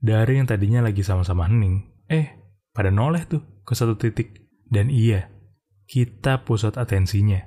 dari 0.00 0.40
yang 0.40 0.48
tadinya 0.48 0.80
lagi 0.80 1.04
sama-sama 1.04 1.46
hening, 1.46 1.84
eh, 2.08 2.32
pada 2.72 2.88
noleh 2.88 3.24
tuh 3.28 3.44
ke 3.62 3.72
satu 3.76 3.96
titik. 3.96 4.44
Dan 4.66 4.90
iya, 4.90 5.30
kita 5.86 6.42
pusat 6.42 6.74
atensinya 6.74 7.38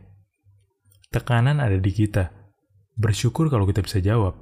Tekanan 1.09 1.57
ada 1.57 1.73
di 1.81 1.89
kita. 1.89 2.29
Bersyukur 2.93 3.49
kalau 3.49 3.65
kita 3.65 3.81
bisa 3.81 3.97
jawab. 3.97 4.37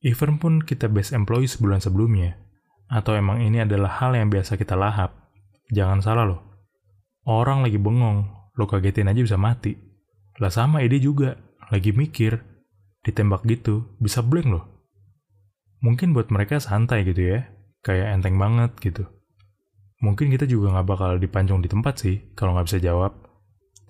Even 0.00 0.40
pun 0.40 0.64
kita 0.64 0.88
best 0.88 1.12
employee 1.12 1.44
sebulan 1.44 1.84
sebelumnya, 1.84 2.40
atau 2.88 3.12
emang 3.12 3.44
ini 3.44 3.60
adalah 3.60 4.00
hal 4.00 4.16
yang 4.16 4.32
biasa 4.32 4.56
kita 4.56 4.72
lahap, 4.72 5.12
jangan 5.68 6.00
salah 6.00 6.24
loh. 6.24 6.40
Orang 7.28 7.60
lagi 7.60 7.76
bengong, 7.76 8.24
lo 8.56 8.64
kagetin 8.64 9.12
aja 9.12 9.20
bisa 9.20 9.36
mati. 9.36 9.76
Lah 10.40 10.48
sama 10.48 10.80
ide 10.80 10.96
juga, 10.96 11.36
lagi 11.68 11.92
mikir, 11.92 12.40
ditembak 13.04 13.44
gitu, 13.44 13.92
bisa 14.00 14.24
blank 14.24 14.48
loh. 14.48 14.81
Mungkin 15.82 16.14
buat 16.14 16.30
mereka 16.30 16.62
santai 16.62 17.02
gitu 17.02 17.26
ya, 17.26 17.50
kayak 17.82 18.14
enteng 18.14 18.38
banget 18.38 18.70
gitu. 18.78 19.02
Mungkin 19.98 20.30
kita 20.30 20.46
juga 20.46 20.78
nggak 20.78 20.86
bakal 20.86 21.10
dipancung 21.18 21.58
di 21.58 21.66
tempat 21.66 21.98
sih, 21.98 22.22
kalau 22.38 22.54
nggak 22.54 22.70
bisa 22.70 22.78
jawab. 22.78 23.18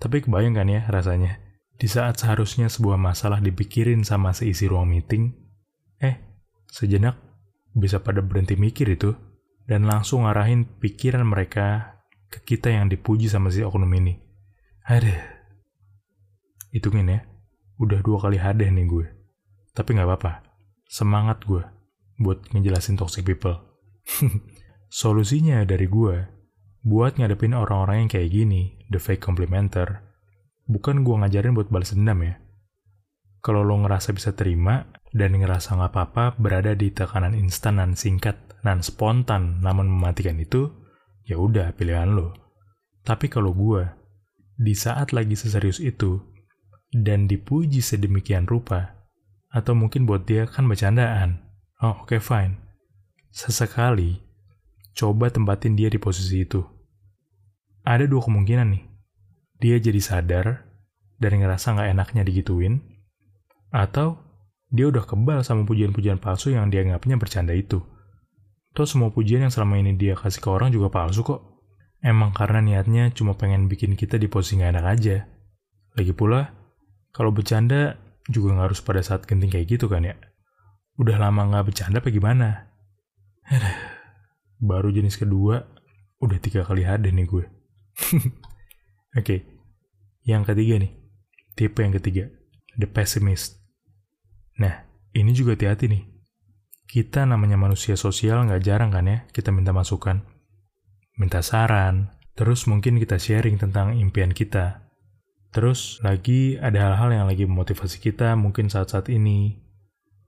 Tapi 0.01 0.25
kebayang 0.25 0.57
kan 0.57 0.65
ya 0.65 0.81
rasanya. 0.89 1.37
Di 1.77 1.85
saat 1.85 2.17
seharusnya 2.17 2.65
sebuah 2.65 2.97
masalah 2.97 3.37
dipikirin 3.45 4.01
sama 4.01 4.33
seisi 4.33 4.65
ruang 4.65 4.89
meeting, 4.89 5.37
eh, 6.01 6.17
sejenak 6.65 7.13
bisa 7.77 8.01
pada 8.01 8.25
berhenti 8.25 8.57
mikir 8.57 8.89
itu 8.89 9.13
dan 9.69 9.85
langsung 9.85 10.25
ngarahin 10.25 10.65
pikiran 10.81 11.25
mereka 11.25 11.97
ke 12.33 12.41
kita 12.41 12.73
yang 12.73 12.89
dipuji 12.89 13.29
sama 13.29 13.53
si 13.53 13.61
oknum 13.61 13.89
ini. 13.93 14.17
Aduh. 14.89 15.21
Hitungin 16.73 17.05
ya, 17.05 17.21
udah 17.77 18.01
dua 18.01 18.17
kali 18.17 18.41
hadeh 18.41 18.73
nih 18.73 18.85
gue. 18.89 19.05
Tapi 19.77 19.93
nggak 19.93 20.09
apa-apa, 20.09 20.41
semangat 20.89 21.45
gue 21.45 21.61
buat 22.19 22.53
ngejelasin 22.53 22.99
toxic 22.99 23.25
people. 23.25 23.57
Solusinya 24.93 25.65
dari 25.65 25.89
gue, 25.89 26.29
buat 26.85 27.17
ngadepin 27.17 27.57
orang-orang 27.57 28.05
yang 28.05 28.09
kayak 28.11 28.29
gini, 28.29 28.77
the 28.91 28.99
fake 29.01 29.23
complimenter, 29.23 30.03
bukan 30.69 31.01
gue 31.01 31.15
ngajarin 31.17 31.57
buat 31.57 31.71
balas 31.73 31.95
dendam 31.95 32.21
ya. 32.21 32.35
Kalau 33.43 33.65
lo 33.65 33.75
ngerasa 33.83 34.15
bisa 34.15 34.31
terima 34.37 34.87
dan 35.11 35.35
ngerasa 35.35 35.75
nggak 35.75 35.91
apa-apa 35.91 36.25
berada 36.39 36.71
di 36.77 36.93
tekanan 36.95 37.35
instan 37.35 37.81
dan 37.81 37.97
singkat 37.97 38.39
dan 38.63 38.79
spontan 38.79 39.59
namun 39.59 39.91
mematikan 39.91 40.39
itu, 40.39 40.71
ya 41.27 41.35
udah 41.35 41.75
pilihan 41.75 42.15
lo. 42.15 42.31
Tapi 43.03 43.27
kalau 43.27 43.51
gue, 43.51 43.83
di 44.55 44.71
saat 44.71 45.11
lagi 45.11 45.35
seserius 45.35 45.83
itu, 45.83 46.23
dan 46.95 47.27
dipuji 47.27 47.83
sedemikian 47.83 48.47
rupa, 48.47 48.95
atau 49.51 49.75
mungkin 49.75 50.07
buat 50.07 50.23
dia 50.23 50.47
kan 50.47 50.63
bercandaan, 50.71 51.42
oh 51.81 52.03
oke 52.03 52.13
okay, 52.13 52.21
fine. 52.21 52.59
Sesekali, 53.33 54.21
coba 54.93 55.33
tempatin 55.33 55.73
dia 55.73 55.89
di 55.89 55.97
posisi 55.97 56.45
itu. 56.45 56.61
Ada 57.81 58.05
dua 58.05 58.21
kemungkinan 58.21 58.67
nih 58.69 58.83
dia 59.63 59.79
jadi 59.79 60.01
sadar 60.03 60.67
dan 61.23 61.39
ngerasa 61.39 61.71
nggak 61.71 61.89
enaknya 61.95 62.21
digituin, 62.27 62.83
atau 63.71 64.19
dia 64.67 64.91
udah 64.91 65.07
kebal 65.07 65.39
sama 65.39 65.63
pujian-pujian 65.63 66.19
palsu 66.19 66.51
yang 66.51 66.67
dia 66.67 66.83
anggapnya 66.83 67.15
bercanda 67.15 67.55
itu. 67.55 67.79
Toh 68.75 68.83
semua 68.83 69.13
pujian 69.13 69.39
yang 69.39 69.53
selama 69.53 69.79
ini 69.79 69.95
dia 69.95 70.19
kasih 70.19 70.43
ke 70.43 70.49
orang 70.51 70.75
juga 70.75 70.91
palsu 70.91 71.23
kok. 71.23 71.63
Emang 72.03 72.35
karena 72.35 72.59
niatnya 72.59 73.15
cuma 73.15 73.39
pengen 73.39 73.71
bikin 73.71 73.95
kita 73.95 74.19
di 74.19 74.27
posisi 74.27 74.59
nggak 74.59 74.71
enak 74.75 74.85
aja. 74.85 75.17
Lagi 75.95 76.11
pula, 76.11 76.51
kalau 77.15 77.31
bercanda 77.31 77.95
juga 78.27 78.57
nggak 78.57 78.67
harus 78.73 78.81
pada 78.83 78.99
saat 78.99 79.23
genting 79.23 79.47
kayak 79.47 79.79
gitu 79.79 79.87
kan 79.87 80.03
ya. 80.03 80.17
Udah 80.99 81.17
lama 81.17 81.49
nggak 81.49 81.65
bercanda 81.73 81.97
apa 81.99 82.09
gimana? 82.13 82.69
Baru 84.61 84.93
jenis 84.93 85.17
kedua, 85.17 85.65
udah 86.21 86.37
tiga 86.39 86.61
kali 86.63 86.85
hadir 86.85 87.11
nih 87.11 87.25
gue. 87.27 87.45
Oke, 88.03 88.29
okay. 89.17 89.39
Yang 90.23 90.53
ketiga 90.53 90.75
nih, 90.79 90.93
tipe 91.57 91.79
yang 91.83 91.93
ketiga, 91.93 92.31
the 92.79 92.87
pessimist. 92.87 93.59
Nah, 94.57 94.85
ini 95.11 95.33
juga 95.35 95.57
hati-hati 95.57 95.85
nih. 95.91 96.03
Kita 96.87 97.25
namanya 97.25 97.57
manusia 97.57 97.97
sosial 97.97 98.45
nggak 98.45 98.63
jarang 98.63 98.93
kan 98.93 99.09
ya, 99.09 99.25
kita 99.33 99.49
minta 99.49 99.73
masukan. 99.73 100.23
Minta 101.17 101.41
saran, 101.41 102.13
terus 102.37 102.65
mungkin 102.69 102.97
kita 103.01 103.17
sharing 103.17 103.57
tentang 103.57 103.97
impian 103.97 104.33
kita. 104.33 104.89
Terus 105.53 106.01
lagi 106.01 106.57
ada 106.57 106.89
hal-hal 106.89 107.13
yang 107.13 107.25
lagi 107.29 107.45
memotivasi 107.45 108.01
kita 108.01 108.33
mungkin 108.33 108.73
saat-saat 108.73 109.09
ini. 109.13 109.62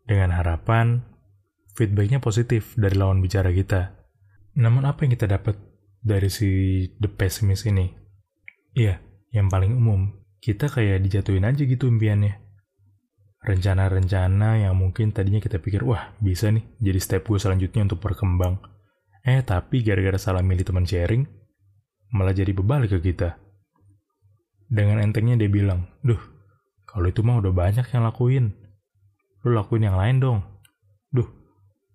Dengan 0.05 0.37
harapan, 0.37 1.01
feedbacknya 1.73 2.21
positif 2.21 2.77
dari 2.77 2.93
lawan 2.93 3.19
bicara 3.25 3.49
kita. 3.49 3.97
Namun 4.55 4.85
apa 4.85 5.03
yang 5.03 5.17
kita 5.17 5.25
dapat 5.25 5.57
dari 5.99 6.29
si 6.29 6.49
the 7.01 7.09
pessimist 7.09 7.65
ini? 7.65 7.89
Iya, 8.77 9.01
yang 9.33 9.49
paling 9.49 9.73
umum, 9.73 10.13
kita 10.39 10.69
kayak 10.69 11.01
dijatuhin 11.01 11.43
aja 11.43 11.65
gitu 11.65 11.89
impiannya. 11.89 12.37
Rencana-rencana 13.45 14.61
yang 14.61 14.73
mungkin 14.77 15.09
tadinya 15.09 15.41
kita 15.41 15.57
pikir, 15.57 15.81
wah 15.85 16.13
bisa 16.21 16.49
nih 16.49 16.65
jadi 16.81 16.99
step 17.01 17.25
gue 17.25 17.37
selanjutnya 17.37 17.85
untuk 17.85 18.01
berkembang. 18.01 18.57
Eh 19.25 19.41
tapi 19.41 19.81
gara-gara 19.81 20.21
salah 20.21 20.45
milih 20.45 20.65
teman 20.65 20.85
sharing, 20.85 21.25
malah 22.13 22.33
jadi 22.33 22.53
bebalik 22.53 22.93
ke 22.93 23.13
kita. 23.13 23.37
Dengan 24.65 25.01
entengnya 25.01 25.37
dia 25.37 25.49
bilang, 25.49 25.89
duh, 26.01 26.21
kalau 26.89 27.09
itu 27.09 27.21
mah 27.21 27.37
udah 27.41 27.53
banyak 27.53 27.85
yang 27.89 28.05
lakuin. 28.05 28.64
Lu 29.45 29.53
lakuin 29.53 29.85
yang 29.85 29.95
lain 30.01 30.17
dong. 30.17 30.39
Duh, 31.13 31.29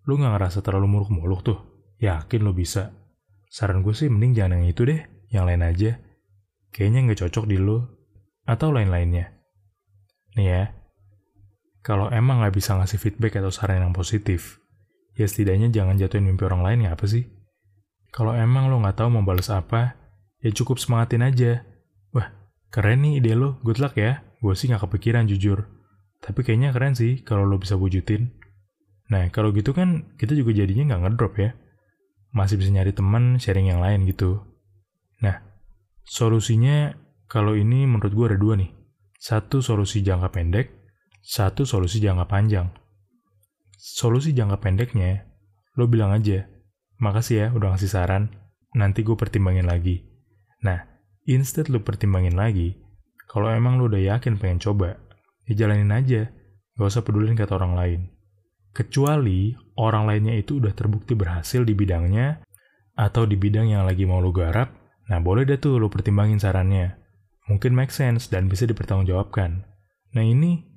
lu 0.06 0.12
gak 0.16 0.38
ngerasa 0.38 0.62
terlalu 0.62 0.86
muluk-muluk 0.86 1.42
tuh. 1.42 1.58
Yakin 1.98 2.40
lu 2.46 2.54
bisa. 2.54 2.94
Saran 3.50 3.82
gue 3.82 3.92
sih 3.92 4.06
mending 4.06 4.38
jangan 4.38 4.62
yang 4.62 4.70
itu 4.70 4.86
deh, 4.86 5.02
yang 5.34 5.44
lain 5.44 5.66
aja 5.66 5.98
kayaknya 6.70 7.10
nggak 7.10 7.20
cocok 7.26 7.44
di 7.50 7.58
lo, 7.58 7.78
atau 8.46 8.70
lain-lainnya. 8.70 9.34
Nih 10.38 10.46
ya, 10.46 10.62
kalau 11.82 12.08
emang 12.10 12.42
nggak 12.42 12.54
bisa 12.54 12.78
ngasih 12.78 12.98
feedback 12.98 13.38
atau 13.42 13.50
saran 13.50 13.82
yang 13.82 13.94
positif, 13.94 14.62
ya 15.18 15.26
setidaknya 15.26 15.70
jangan 15.74 15.98
jatuhin 15.98 16.26
mimpi 16.26 16.46
orang 16.46 16.62
lain 16.62 16.86
ya 16.86 16.94
apa 16.94 17.06
sih? 17.10 17.26
Kalau 18.10 18.34
emang 18.34 18.70
lo 18.70 18.82
nggak 18.82 18.98
tahu 19.02 19.08
mau 19.10 19.26
balas 19.26 19.50
apa, 19.50 19.94
ya 20.42 20.50
cukup 20.50 20.78
semangatin 20.78 21.22
aja. 21.22 21.62
Wah, 22.14 22.30
keren 22.70 23.06
nih 23.06 23.22
ide 23.22 23.34
lo, 23.38 23.58
good 23.62 23.78
luck 23.78 23.94
ya. 23.98 24.22
Gue 24.42 24.54
sih 24.54 24.70
nggak 24.70 24.86
kepikiran 24.86 25.30
jujur. 25.30 25.66
Tapi 26.20 26.40
kayaknya 26.44 26.76
keren 26.76 26.92
sih 26.92 27.24
kalau 27.24 27.48
lo 27.48 27.56
bisa 27.56 27.80
wujudin. 27.80 28.28
Nah, 29.10 29.26
kalau 29.34 29.50
gitu 29.50 29.72
kan 29.74 30.14
kita 30.20 30.36
juga 30.36 30.54
jadinya 30.54 30.94
nggak 30.94 31.02
ngedrop 31.08 31.34
ya. 31.40 31.50
Masih 32.30 32.60
bisa 32.60 32.70
nyari 32.70 32.94
teman, 32.94 33.42
sharing 33.42 33.72
yang 33.72 33.82
lain 33.82 34.06
gitu. 34.06 34.38
Nah, 35.24 35.42
solusinya 36.06 36.94
kalau 37.26 37.58
ini 37.58 37.88
menurut 37.88 38.12
gue 38.14 38.26
ada 38.30 38.38
dua 38.38 38.54
nih. 38.54 38.70
Satu 39.20 39.60
solusi 39.60 40.00
jangka 40.00 40.32
pendek, 40.32 40.70
satu 41.20 41.68
solusi 41.68 42.00
jangka 42.00 42.24
panjang. 42.30 42.72
Solusi 43.76 44.32
jangka 44.32 44.60
pendeknya, 44.60 45.24
lo 45.76 45.88
bilang 45.88 46.12
aja, 46.12 46.48
makasih 47.00 47.36
ya 47.36 47.46
udah 47.52 47.74
ngasih 47.74 47.90
saran, 47.90 48.32
nanti 48.76 49.04
gue 49.04 49.16
pertimbangin 49.16 49.68
lagi. 49.68 50.04
Nah, 50.64 50.84
instead 51.24 51.68
lo 51.68 51.80
pertimbangin 51.80 52.36
lagi, 52.36 52.76
kalau 53.28 53.52
emang 53.52 53.80
lo 53.80 53.88
udah 53.88 54.00
yakin 54.16 54.36
pengen 54.36 54.60
coba, 54.60 55.00
ya 55.50 55.66
jalanin 55.66 55.90
aja, 55.90 56.30
gak 56.78 56.88
usah 56.88 57.02
pedulin 57.02 57.34
kata 57.34 57.58
orang 57.58 57.74
lain. 57.74 58.00
Kecuali 58.70 59.50
orang 59.74 60.06
lainnya 60.06 60.38
itu 60.38 60.62
udah 60.62 60.70
terbukti 60.70 61.18
berhasil 61.18 61.66
di 61.66 61.74
bidangnya, 61.74 62.40
atau 62.94 63.26
di 63.26 63.34
bidang 63.34 63.74
yang 63.74 63.82
lagi 63.82 64.06
mau 64.06 64.22
lo 64.22 64.30
garap, 64.30 64.70
nah 65.10 65.18
boleh 65.18 65.42
deh 65.42 65.58
tuh 65.58 65.82
lo 65.82 65.90
pertimbangin 65.90 66.38
sarannya. 66.38 66.94
Mungkin 67.50 67.74
make 67.74 67.90
sense 67.90 68.30
dan 68.30 68.46
bisa 68.46 68.62
dipertanggungjawabkan. 68.70 69.66
Nah 70.14 70.22
ini 70.22 70.70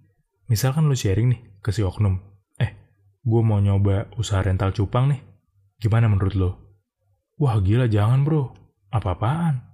Misalkan 0.54 0.92
lu 0.92 0.96
sharing 0.96 1.34
nih 1.34 1.42
ke 1.66 1.72
si 1.72 1.82
oknum, 1.82 2.20
eh, 2.60 2.76
gue 3.24 3.42
mau 3.42 3.64
nyoba 3.64 4.12
usaha 4.20 4.44
rental 4.44 4.76
cupang 4.76 5.10
nih. 5.10 5.22
Gimana 5.80 6.12
menurut 6.12 6.36
lo? 6.36 6.52
Wah 7.40 7.58
gila 7.64 7.88
jangan 7.88 8.28
bro, 8.28 8.52
apa-apaan? 8.92 9.73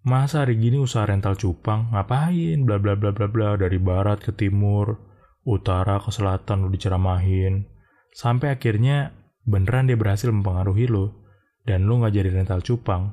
Masa 0.00 0.48
hari 0.48 0.56
gini 0.56 0.80
usaha 0.80 1.04
rental 1.04 1.36
cupang, 1.36 1.92
ngapain? 1.92 2.64
Bla 2.64 2.80
bla 2.80 2.96
bla 2.96 3.12
bla 3.12 3.28
bla, 3.28 3.60
dari 3.60 3.76
barat 3.76 4.24
ke 4.24 4.32
timur, 4.32 4.96
utara 5.44 6.00
ke 6.00 6.08
selatan 6.08 6.64
lu 6.64 6.72
diceramahin. 6.72 7.68
Sampai 8.16 8.56
akhirnya 8.56 9.12
beneran 9.44 9.92
dia 9.92 10.00
berhasil 10.00 10.32
mempengaruhi 10.32 10.88
lo, 10.88 11.28
dan 11.68 11.84
lu 11.84 12.00
nggak 12.00 12.16
jadi 12.16 12.32
rental 12.32 12.64
cupang. 12.64 13.12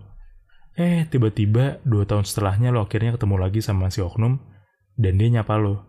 Eh, 0.80 1.04
tiba-tiba 1.12 1.84
dua 1.84 2.08
tahun 2.08 2.24
setelahnya 2.24 2.72
lo 2.72 2.88
akhirnya 2.88 3.20
ketemu 3.20 3.36
lagi 3.36 3.60
sama 3.60 3.92
si 3.92 4.00
oknum, 4.00 4.40
dan 4.96 5.20
dia 5.20 5.28
nyapa 5.28 5.60
lo. 5.60 5.84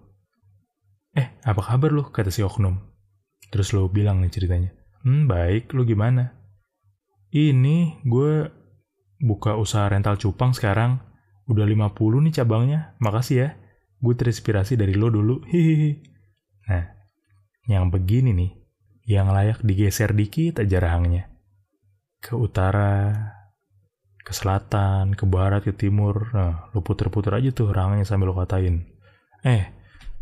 Eh, 1.14 1.30
apa 1.46 1.62
kabar 1.62 1.94
lu? 1.94 2.10
Kata 2.10 2.34
si 2.34 2.42
oknum. 2.42 2.74
Terus 3.54 3.70
lo 3.70 3.86
bilang 3.86 4.18
nih 4.18 4.34
ceritanya. 4.34 4.70
Hmm, 5.06 5.30
baik. 5.30 5.70
Lu 5.78 5.86
gimana? 5.86 6.34
Ini 7.30 8.02
gue 8.02 8.50
buka 9.22 9.58
usaha 9.58 9.87
rental 9.90 10.16
cupang 10.16 10.54
sekarang. 10.54 11.02
Udah 11.48 11.64
50 11.64 12.25
nih 12.25 12.32
cabangnya. 12.42 12.80
Makasih 13.02 13.37
ya. 13.37 13.48
Gue 13.98 14.14
terinspirasi 14.14 14.78
dari 14.78 14.94
lo 14.94 15.10
dulu. 15.10 15.44
Hihihi. 15.50 15.92
Nah, 16.70 16.84
yang 17.66 17.88
begini 17.88 18.32
nih. 18.32 18.50
Yang 19.08 19.28
layak 19.32 19.58
digeser 19.64 20.12
dikit 20.12 20.60
aja 20.60 20.78
rahangnya. 20.84 21.32
Ke 22.20 22.37
utara, 22.37 23.14
ke 24.20 24.37
selatan, 24.37 25.16
ke 25.16 25.24
barat, 25.24 25.64
ke 25.64 25.72
timur. 25.72 26.28
Nah, 26.37 26.68
lo 26.76 26.85
puter-puter 26.85 27.33
aja 27.33 27.48
tuh 27.50 27.72
rahangnya 27.72 28.04
sambil 28.04 28.31
lo 28.31 28.37
katain. 28.37 28.85
Eh, 29.46 29.78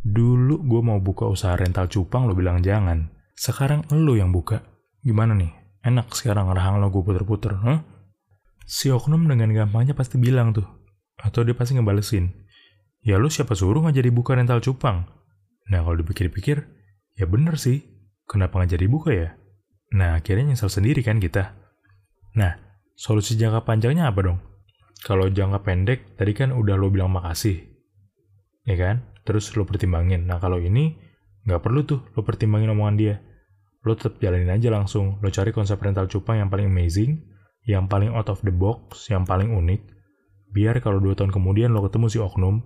Dulu 0.06 0.62
gue 0.62 0.80
mau 0.86 1.02
buka 1.02 1.26
usaha 1.26 1.58
rental 1.58 1.90
cupang, 1.90 2.30
lo 2.30 2.38
bilang 2.38 2.62
jangan. 2.62 3.10
Sekarang 3.34 3.82
lo 3.90 4.14
yang 4.14 4.30
buka. 4.30 4.62
Gimana 5.02 5.34
nih? 5.34 5.50
Enak 5.82 6.14
sekarang 6.14 6.46
rahang 6.54 6.78
lo 6.78 6.94
gue 6.94 7.02
puter-puter, 7.02 7.58
huh? 7.58 7.82
Si 8.66 8.90
oknum 8.90 9.30
dengan 9.30 9.54
gampangnya 9.54 9.94
pasti 9.94 10.18
bilang 10.18 10.50
tuh. 10.50 10.66
Atau 11.22 11.46
dia 11.46 11.54
pasti 11.54 11.78
ngebalesin. 11.78 12.34
Ya 13.06 13.16
lo 13.16 13.30
siapa 13.30 13.54
suruh 13.54 13.86
nggak 13.86 14.02
jadi 14.02 14.10
buka 14.10 14.34
rental 14.34 14.58
cupang? 14.58 15.06
Nah 15.70 15.80
kalau 15.86 15.96
dipikir-pikir, 16.02 16.66
ya 17.14 17.24
bener 17.30 17.54
sih. 17.56 17.86
Kenapa 18.26 18.58
nggak 18.58 18.74
jadi 18.74 18.86
buka 18.90 19.10
ya? 19.14 19.30
Nah 19.94 20.18
akhirnya 20.18 20.50
nyesel 20.50 20.68
sendiri 20.68 21.06
kan 21.06 21.22
kita. 21.22 21.54
Nah, 22.34 22.58
solusi 22.98 23.38
jangka 23.38 23.62
panjangnya 23.62 24.10
apa 24.10 24.20
dong? 24.26 24.38
Kalau 25.06 25.30
jangka 25.30 25.62
pendek, 25.62 26.18
tadi 26.18 26.34
kan 26.34 26.50
udah 26.50 26.74
lo 26.74 26.90
bilang 26.90 27.14
makasih. 27.14 27.62
Ya 28.66 28.74
kan? 28.74 29.16
terus 29.26 29.50
lo 29.58 29.66
pertimbangin. 29.66 30.24
Nah 30.24 30.38
kalau 30.38 30.62
ini 30.62 30.94
nggak 31.44 31.60
perlu 31.60 31.82
tuh 31.82 32.06
lo 32.14 32.22
pertimbangin 32.22 32.70
omongan 32.72 32.96
dia. 32.96 33.14
Lo 33.82 33.98
tetap 33.98 34.22
jalanin 34.22 34.54
aja 34.54 34.70
langsung. 34.70 35.18
Lo 35.20 35.28
cari 35.34 35.50
konsep 35.50 35.76
rental 35.82 36.06
cupang 36.06 36.38
yang 36.38 36.48
paling 36.48 36.70
amazing, 36.70 37.26
yang 37.66 37.90
paling 37.90 38.14
out 38.14 38.30
of 38.30 38.40
the 38.46 38.54
box, 38.54 39.10
yang 39.10 39.26
paling 39.26 39.50
unik. 39.50 39.82
Biar 40.54 40.78
kalau 40.80 41.02
dua 41.02 41.18
tahun 41.18 41.34
kemudian 41.34 41.74
lo 41.74 41.84
ketemu 41.84 42.06
si 42.08 42.18
oknum, 42.22 42.62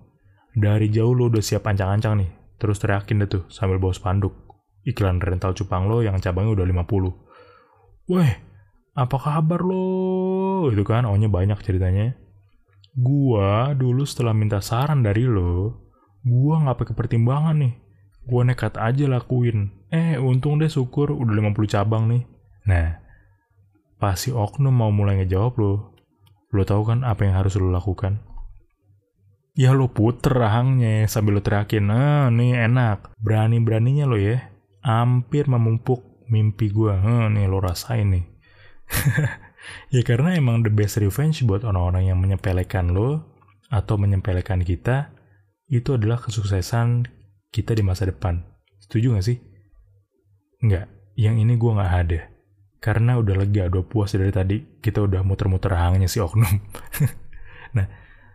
dari 0.54 0.92
jauh 0.92 1.16
lo 1.16 1.32
udah 1.32 1.42
siap 1.42 1.66
ancang-ancang 1.66 2.20
nih. 2.20 2.30
Terus 2.60 2.76
teriakin 2.76 3.24
deh 3.24 3.28
tuh 3.28 3.44
sambil 3.48 3.80
bawa 3.80 3.96
spanduk. 3.96 4.36
Iklan 4.84 5.18
rental 5.18 5.56
cupang 5.56 5.88
lo 5.88 6.04
yang 6.04 6.20
cabangnya 6.20 6.60
udah 6.60 6.66
50. 6.68 8.12
Weh, 8.12 8.32
apa 8.92 9.16
kabar 9.16 9.60
lo? 9.64 10.68
Itu 10.68 10.84
kan, 10.84 11.08
ohnya 11.08 11.32
banyak 11.32 11.56
ceritanya. 11.64 12.14
Gua 12.92 13.72
dulu 13.72 14.04
setelah 14.04 14.36
minta 14.36 14.60
saran 14.60 15.00
dari 15.00 15.24
lo, 15.24 15.88
Gua 16.20 16.60
nggak 16.60 16.84
pakai 16.84 16.94
pertimbangan 16.96 17.56
nih. 17.56 17.74
Gua 18.28 18.44
nekat 18.44 18.76
aja 18.76 19.08
lakuin. 19.08 19.72
Eh, 19.88 20.20
untung 20.20 20.60
deh 20.60 20.68
syukur 20.68 21.16
udah 21.16 21.32
50 21.32 21.64
cabang 21.64 22.12
nih. 22.12 22.22
Nah, 22.68 23.00
pas 24.00 24.16
si 24.16 24.32
oknum 24.32 24.72
mau 24.72 24.88
mulai 24.88 25.20
ngejawab 25.20 25.54
lo, 25.60 25.92
lo 26.50 26.62
tau 26.64 26.82
kan 26.82 27.04
apa 27.04 27.28
yang 27.28 27.36
harus 27.36 27.54
lo 27.60 27.68
lakukan? 27.68 28.24
Ya 29.52 29.76
lo 29.76 29.92
puter 29.92 30.32
rahangnya 30.32 31.04
sambil 31.04 31.38
lo 31.38 31.42
teriakin, 31.44 31.84
nah 31.84 32.32
nih 32.32 32.64
enak. 32.64 33.12
Berani-beraninya 33.20 34.08
lo 34.08 34.16
ya, 34.16 34.40
hampir 34.80 35.46
memumpuk 35.46 36.00
mimpi 36.32 36.72
gua. 36.72 36.96
Nah, 36.96 37.28
nih 37.28 37.44
lo 37.44 37.60
rasain 37.60 38.08
nih. 38.08 38.24
ya 39.94 40.00
karena 40.02 40.34
emang 40.34 40.64
the 40.64 40.72
best 40.72 40.96
revenge 40.96 41.44
buat 41.44 41.62
orang-orang 41.62 42.08
yang 42.08 42.18
menyepelekan 42.18 42.96
lo 42.96 43.36
atau 43.68 44.00
menyepelekan 44.00 44.64
kita 44.64 45.12
itu 45.70 45.94
adalah 45.94 46.18
kesuksesan 46.18 47.06
kita 47.52 47.76
di 47.76 47.82
masa 47.84 48.08
depan. 48.08 48.42
Setuju 48.82 49.14
gak 49.14 49.26
sih? 49.26 49.38
Enggak, 50.62 50.90
yang 51.14 51.38
ini 51.38 51.54
gue 51.54 51.70
gak 51.70 51.94
ada. 51.94 52.20
Karena 52.80 53.20
udah 53.20 53.36
lega, 53.36 53.68
udah 53.68 53.84
puas 53.84 54.16
dari 54.16 54.32
tadi, 54.32 54.80
kita 54.80 55.04
udah 55.04 55.20
muter-muter 55.20 55.76
hangnya 55.76 56.08
si 56.08 56.16
oknum. 56.16 56.48
nah, 57.76 57.86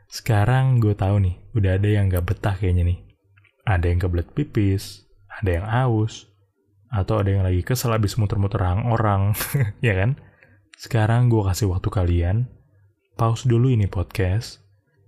sekarang 0.06 0.78
gue 0.78 0.94
tahu 0.94 1.18
nih, 1.18 1.36
udah 1.58 1.82
ada 1.82 1.90
yang 1.90 2.14
gak 2.14 2.30
betah 2.30 2.54
kayaknya 2.54 2.94
nih. 2.94 3.00
Ada 3.66 3.90
yang 3.90 4.00
kebelet 4.06 4.30
pipis, 4.38 5.10
ada 5.42 5.50
yang 5.50 5.66
aus, 5.66 6.30
atau 6.94 7.26
ada 7.26 7.34
yang 7.34 7.42
lagi 7.42 7.66
kesel 7.66 7.90
habis 7.90 8.22
muter-muter 8.22 8.62
hang 8.62 8.86
orang, 8.86 9.34
ya 9.86 9.98
kan? 9.98 10.22
Sekarang 10.78 11.34
gue 11.34 11.42
kasih 11.42 11.74
waktu 11.74 11.90
kalian, 11.90 12.46
pause 13.18 13.50
dulu 13.50 13.74
ini 13.74 13.90
podcast, 13.90 14.62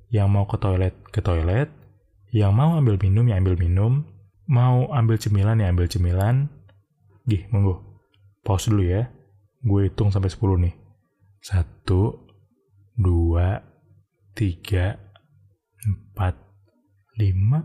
yang 0.09 0.33
mau 0.33 0.49
ke 0.49 0.57
toilet, 0.57 0.97
ke 1.13 1.21
toilet, 1.21 1.69
yang 2.33 2.57
mau 2.57 2.75
ambil 2.75 2.97
minum 2.97 3.29
ya 3.29 3.37
ambil 3.37 3.53
minum, 3.53 4.01
mau 4.47 4.87
ambil 4.91 5.19
cemilan 5.19 5.59
ya 5.59 5.69
ambil 5.69 5.85
cemilan. 5.85 6.47
Gih, 7.27 7.43
monggo. 7.51 7.83
Pause 8.41 8.71
dulu 8.71 8.83
ya. 8.87 9.11
Gue 9.63 9.89
hitung 9.89 10.13
sampai 10.13 10.29
10 10.29 10.65
nih. 10.67 10.75
Satu, 11.41 12.27
dua, 12.97 13.61
tiga, 14.33 14.97
empat, 15.85 16.33
lima, 17.21 17.61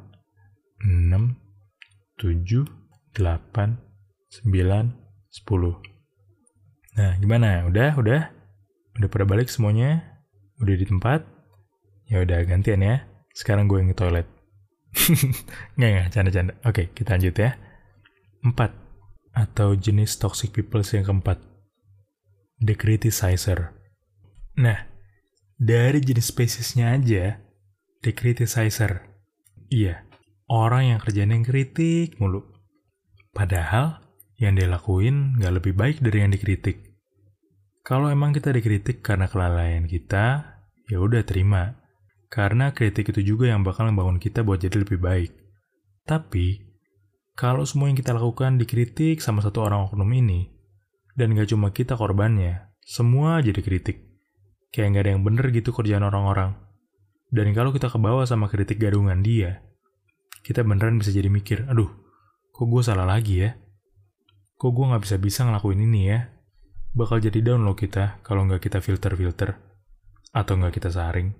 enam, 0.85 1.37
tujuh, 2.21 2.69
delapan, 3.17 3.81
sembilan, 4.29 4.93
sepuluh. 5.33 5.77
Nah, 6.97 7.17
gimana? 7.17 7.65
Udah, 7.65 7.97
udah? 7.97 8.23
Udah 9.01 9.09
pada 9.09 9.25
balik 9.25 9.49
semuanya? 9.49 10.21
Udah 10.61 10.75
di 10.77 10.85
tempat? 10.85 11.25
Ya 12.13 12.21
udah 12.21 12.45
gantian 12.45 12.85
ya. 12.85 13.09
Sekarang 13.33 13.65
gue 13.65 13.81
yang 13.81 13.93
ke 13.93 13.97
toilet. 13.97 14.29
nggak, 15.81 15.91
nggak, 15.97 16.07
canda-canda. 16.13 16.53
Oke, 16.69 16.93
kita 16.93 17.17
lanjut 17.17 17.35
ya. 17.41 17.57
Empat, 18.45 18.77
atau 19.33 19.73
jenis 19.73 20.21
toxic 20.21 20.53
people 20.53 20.85
yang 20.85 21.09
keempat. 21.09 21.52
The 22.63 22.79
criticizer. 22.79 23.75
Nah, 24.63 24.87
dari 25.59 25.99
jenis 25.99 26.31
spesiesnya 26.31 26.95
aja, 26.95 27.43
the 28.07 28.15
criticizer. 28.15 29.03
Iya, 29.67 30.07
orang 30.47 30.95
yang 30.95 30.99
kerjanya 31.03 31.43
kritik 31.43 32.23
mulu. 32.23 32.47
Padahal, 33.35 33.99
yang 34.39 34.55
dia 34.55 34.71
lakuin 34.71 35.43
nggak 35.43 35.55
lebih 35.59 35.75
baik 35.75 36.07
dari 36.07 36.23
yang 36.23 36.31
dikritik. 36.31 36.95
Kalau 37.83 38.07
emang 38.15 38.31
kita 38.31 38.55
dikritik 38.55 39.03
karena 39.03 39.27
kelalaian 39.27 39.91
kita, 39.91 40.55
ya 40.87 41.03
udah 41.03 41.27
terima. 41.27 41.83
Karena 42.31 42.71
kritik 42.71 43.11
itu 43.11 43.35
juga 43.35 43.51
yang 43.51 43.67
bakal 43.67 43.91
membangun 43.91 44.23
kita 44.23 44.47
buat 44.47 44.63
jadi 44.63 44.87
lebih 44.87 45.03
baik. 45.03 45.35
Tapi, 46.07 46.63
kalau 47.35 47.67
semua 47.67 47.91
yang 47.91 47.99
kita 47.99 48.15
lakukan 48.15 48.55
dikritik 48.55 49.19
sama 49.19 49.43
satu 49.43 49.67
orang 49.67 49.91
oknum 49.91 50.07
ini, 50.15 50.62
dan 51.17 51.37
gak 51.37 51.53
cuma 51.53 51.71
kita 51.73 51.97
korbannya, 51.97 52.73
Semua 52.83 53.39
jadi 53.39 53.63
kritik. 53.63 54.11
Kayak 54.75 54.89
nggak 54.91 55.03
ada 55.07 55.11
yang 55.15 55.23
bener 55.23 55.47
gitu 55.55 55.71
kerjaan 55.71 56.03
orang-orang. 56.03 56.59
Dan 57.31 57.55
kalau 57.55 57.71
kita 57.71 57.87
kebawa 57.87 58.27
sama 58.27 58.51
kritik 58.51 58.83
gadungan 58.83 59.23
dia, 59.23 59.63
kita 60.43 60.67
beneran 60.67 60.99
bisa 60.99 61.15
jadi 61.15 61.31
mikir, 61.31 61.71
aduh, 61.71 61.89
kok 62.51 62.67
gue 62.67 62.83
salah 62.83 63.07
lagi 63.07 63.47
ya? 63.47 63.55
Kok 64.59 64.71
gue 64.75 64.85
nggak 64.91 65.03
bisa-bisa 65.07 65.47
ngelakuin 65.47 65.81
ini 65.87 66.01
ya? 66.11 66.29
Bakal 66.93 67.23
jadi 67.23 67.41
down 67.41 67.65
loh 67.65 67.79
kita 67.79 68.21
kalau 68.27 68.45
nggak 68.45 68.69
kita 68.69 68.83
filter-filter. 68.83 69.57
Atau 70.35 70.59
nggak 70.59 70.77
kita 70.77 70.91
saring. 70.91 71.33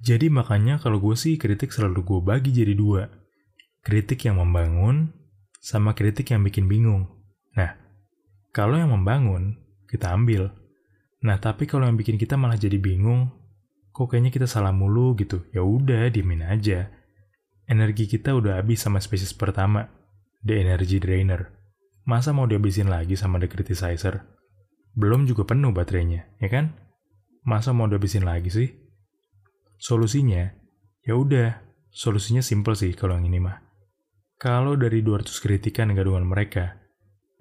Jadi 0.00 0.30
makanya 0.30 0.80
kalau 0.80 1.02
gue 1.02 1.18
sih 1.18 1.36
kritik 1.36 1.74
selalu 1.74 2.06
gue 2.06 2.20
bagi 2.24 2.50
jadi 2.54 2.72
dua. 2.72 3.10
Kritik 3.84 4.24
yang 4.24 4.40
membangun, 4.40 5.12
sama 5.60 5.92
kritik 5.92 6.32
yang 6.32 6.40
bikin 6.40 6.68
bingung. 6.68 7.08
Nah, 7.52 7.83
kalau 8.54 8.78
yang 8.78 8.94
membangun, 8.94 9.58
kita 9.90 10.14
ambil. 10.14 10.54
Nah, 11.26 11.42
tapi 11.42 11.66
kalau 11.66 11.90
yang 11.90 11.98
bikin 11.98 12.14
kita 12.14 12.38
malah 12.38 12.54
jadi 12.54 12.78
bingung, 12.78 13.34
kok 13.90 14.14
kayaknya 14.14 14.30
kita 14.30 14.46
salah 14.46 14.70
mulu 14.70 15.18
gitu. 15.18 15.42
Ya 15.50 15.66
udah, 15.66 16.06
diemin 16.06 16.46
aja. 16.46 16.86
Energi 17.66 18.06
kita 18.06 18.30
udah 18.30 18.62
habis 18.62 18.86
sama 18.86 19.02
spesies 19.02 19.34
pertama, 19.34 19.90
the 20.46 20.54
energy 20.54 21.02
drainer. 21.02 21.50
Masa 22.06 22.30
mau 22.30 22.46
dihabisin 22.46 22.86
lagi 22.86 23.18
sama 23.18 23.42
the 23.42 23.50
criticizer? 23.50 24.22
Belum 24.94 25.26
juga 25.26 25.50
penuh 25.50 25.74
baterainya, 25.74 26.38
ya 26.38 26.46
kan? 26.46 26.78
Masa 27.42 27.74
mau 27.74 27.90
dihabisin 27.90 28.22
lagi 28.22 28.54
sih? 28.54 28.70
Solusinya, 29.82 30.46
ya 31.02 31.18
udah, 31.18 31.58
solusinya 31.90 32.38
simple 32.38 32.78
sih 32.78 32.94
kalau 32.94 33.18
yang 33.18 33.26
ini 33.26 33.42
mah. 33.42 33.58
Kalau 34.38 34.78
dari 34.78 35.02
200 35.02 35.42
kritikan 35.42 35.90
gadungan 35.90 36.22
mereka, 36.22 36.83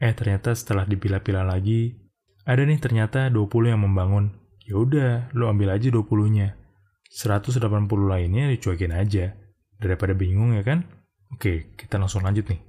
eh 0.04 0.12
ternyata 0.12 0.52
setelah 0.52 0.84
dipilah-pilah 0.84 1.48
lagi, 1.48 1.96
ada 2.44 2.68
nih 2.68 2.76
ternyata 2.76 3.32
20 3.32 3.72
yang 3.72 3.88
membangun. 3.88 4.36
Ya 4.68 4.76
udah, 4.76 5.32
lo 5.32 5.48
ambil 5.48 5.72
aja 5.72 5.88
20-nya. 5.88 6.60
180 7.08 7.64
lainnya 8.04 8.52
dicuekin 8.52 8.92
aja. 8.92 9.32
Daripada 9.80 10.12
bingung 10.12 10.60
ya 10.60 10.64
kan? 10.68 10.84
Oke, 11.32 11.72
kita 11.80 11.96
langsung 11.96 12.28
lanjut 12.28 12.52
nih. 12.52 12.60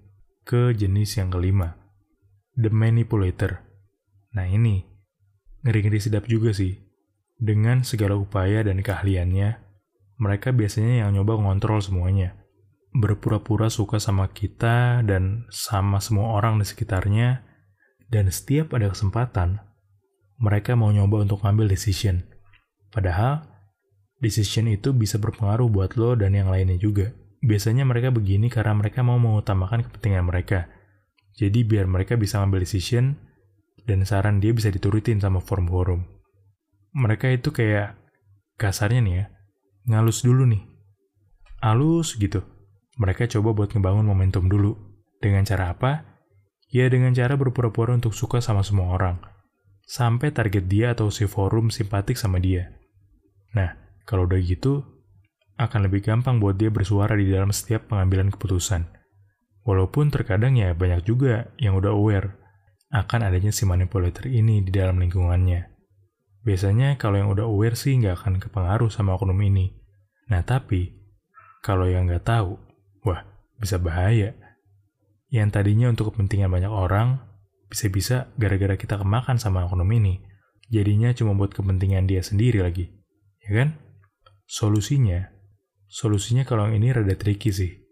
Ke 0.46 0.70
jenis 0.78 1.18
yang 1.18 1.34
kelima. 1.34 1.74
The 2.54 2.70
Manipulator. 2.70 3.66
Nah 4.38 4.46
ini, 4.46 4.86
ngeri-ngeri 5.66 5.98
sedap 5.98 6.30
juga 6.30 6.54
sih. 6.54 6.78
Dengan 7.34 7.82
segala 7.82 8.14
upaya 8.14 8.62
dan 8.62 8.78
keahliannya, 8.78 9.58
mereka 10.22 10.54
biasanya 10.54 11.02
yang 11.02 11.18
nyoba 11.18 11.34
ngontrol 11.34 11.82
semuanya. 11.82 12.38
Berpura-pura 12.94 13.66
suka 13.66 13.98
sama 13.98 14.30
kita 14.30 15.02
dan 15.02 15.50
sama 15.50 15.98
semua 15.98 16.38
orang 16.38 16.62
di 16.62 16.66
sekitarnya, 16.66 17.42
dan 18.06 18.30
setiap 18.30 18.70
ada 18.78 18.86
kesempatan, 18.86 19.58
mereka 20.38 20.78
mau 20.78 20.94
nyoba 20.94 21.26
untuk 21.26 21.42
ngambil 21.42 21.66
decision. 21.66 22.22
Padahal, 22.94 23.42
decision 24.22 24.70
itu 24.70 24.94
bisa 24.94 25.18
berpengaruh 25.18 25.66
buat 25.66 25.98
lo 25.98 26.14
dan 26.14 26.38
yang 26.38 26.54
lainnya 26.54 26.78
juga. 26.78 27.10
Biasanya 27.42 27.82
mereka 27.82 28.14
begini 28.14 28.46
karena 28.46 28.78
mereka 28.78 29.02
mau 29.02 29.18
mengutamakan 29.18 29.82
kepentingan 29.90 30.30
mereka. 30.30 30.70
Jadi 31.34 31.66
biar 31.66 31.90
mereka 31.90 32.14
bisa 32.14 32.38
ngambil 32.38 32.62
decision, 32.62 33.18
dan 33.90 34.06
saran 34.06 34.38
dia 34.38 34.54
bisa 34.54 34.70
diturutin 34.70 35.18
sama 35.18 35.42
forum-forum. 35.42 36.06
Mereka 36.94 37.34
itu 37.34 37.50
kayak, 37.50 37.98
kasarnya 38.54 39.02
nih 39.02 39.14
ya, 39.18 39.24
ngalus 39.90 40.22
dulu 40.22 40.46
nih. 40.46 40.62
Halus 41.58 42.14
gitu. 42.14 42.53
Mereka 42.94 43.26
coba 43.26 43.50
buat 43.56 43.74
ngebangun 43.74 44.06
momentum 44.06 44.46
dulu. 44.46 44.78
Dengan 45.18 45.42
cara 45.42 45.74
apa? 45.74 46.04
Ya 46.70 46.86
dengan 46.90 47.14
cara 47.14 47.34
berpura-pura 47.34 47.94
untuk 47.94 48.14
suka 48.14 48.38
sama 48.38 48.62
semua 48.62 48.94
orang. 48.94 49.18
Sampai 49.84 50.32
target 50.32 50.64
dia 50.66 50.96
atau 50.96 51.10
si 51.10 51.28
forum 51.28 51.68
simpatik 51.68 52.16
sama 52.16 52.40
dia. 52.40 52.72
Nah, 53.54 53.76
kalau 54.08 54.26
udah 54.26 54.40
gitu, 54.40 54.82
akan 55.54 55.86
lebih 55.86 56.02
gampang 56.02 56.42
buat 56.42 56.58
dia 56.58 56.70
bersuara 56.70 57.14
di 57.14 57.30
dalam 57.30 57.54
setiap 57.54 57.90
pengambilan 57.90 58.34
keputusan. 58.34 58.90
Walaupun 59.64 60.10
terkadang 60.12 60.58
ya 60.58 60.76
banyak 60.76 61.06
juga 61.08 61.54
yang 61.56 61.78
udah 61.78 61.94
aware 61.94 62.36
akan 62.94 63.26
adanya 63.26 63.50
si 63.50 63.64
manipulator 63.64 64.28
ini 64.28 64.60
di 64.62 64.70
dalam 64.70 65.00
lingkungannya. 65.00 65.72
Biasanya 66.44 67.00
kalau 67.00 67.16
yang 67.16 67.32
udah 67.32 67.48
aware 67.48 67.74
sih 67.74 67.96
nggak 67.96 68.22
akan 68.22 68.34
kepengaruh 68.38 68.92
sama 68.92 69.16
oknum 69.16 69.40
ini. 69.40 69.72
Nah 70.28 70.44
tapi, 70.44 70.92
kalau 71.64 71.88
yang 71.88 72.04
nggak 72.04 72.28
tahu, 72.28 72.60
wah 73.04 73.22
bisa 73.60 73.78
bahaya 73.78 74.34
yang 75.34 75.50
tadinya 75.50 75.90
untuk 75.90 76.14
kepentingan 76.14 76.46
banyak 76.46 76.70
orang, 76.70 77.18
bisa-bisa 77.66 78.30
gara-gara 78.38 78.78
kita 78.78 79.02
kemakan 79.02 79.34
sama 79.34 79.66
oknum 79.66 79.90
ini, 79.90 80.22
jadinya 80.70 81.10
cuma 81.10 81.34
buat 81.34 81.50
kepentingan 81.50 82.06
dia 82.06 82.22
sendiri 82.22 82.62
lagi. 82.62 82.94
Ya 83.42 83.50
kan? 83.50 83.68
Solusinya, 84.46 85.34
solusinya 85.90 86.46
kalau 86.46 86.70
yang 86.70 86.78
ini 86.78 86.94
rada 86.94 87.18
tricky 87.18 87.50
sih. 87.50 87.82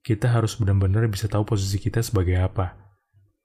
Kita 0.00 0.32
harus 0.32 0.56
benar-benar 0.56 1.04
bisa 1.12 1.28
tahu 1.28 1.44
posisi 1.44 1.76
kita 1.76 2.00
sebagai 2.00 2.40
apa. 2.40 2.80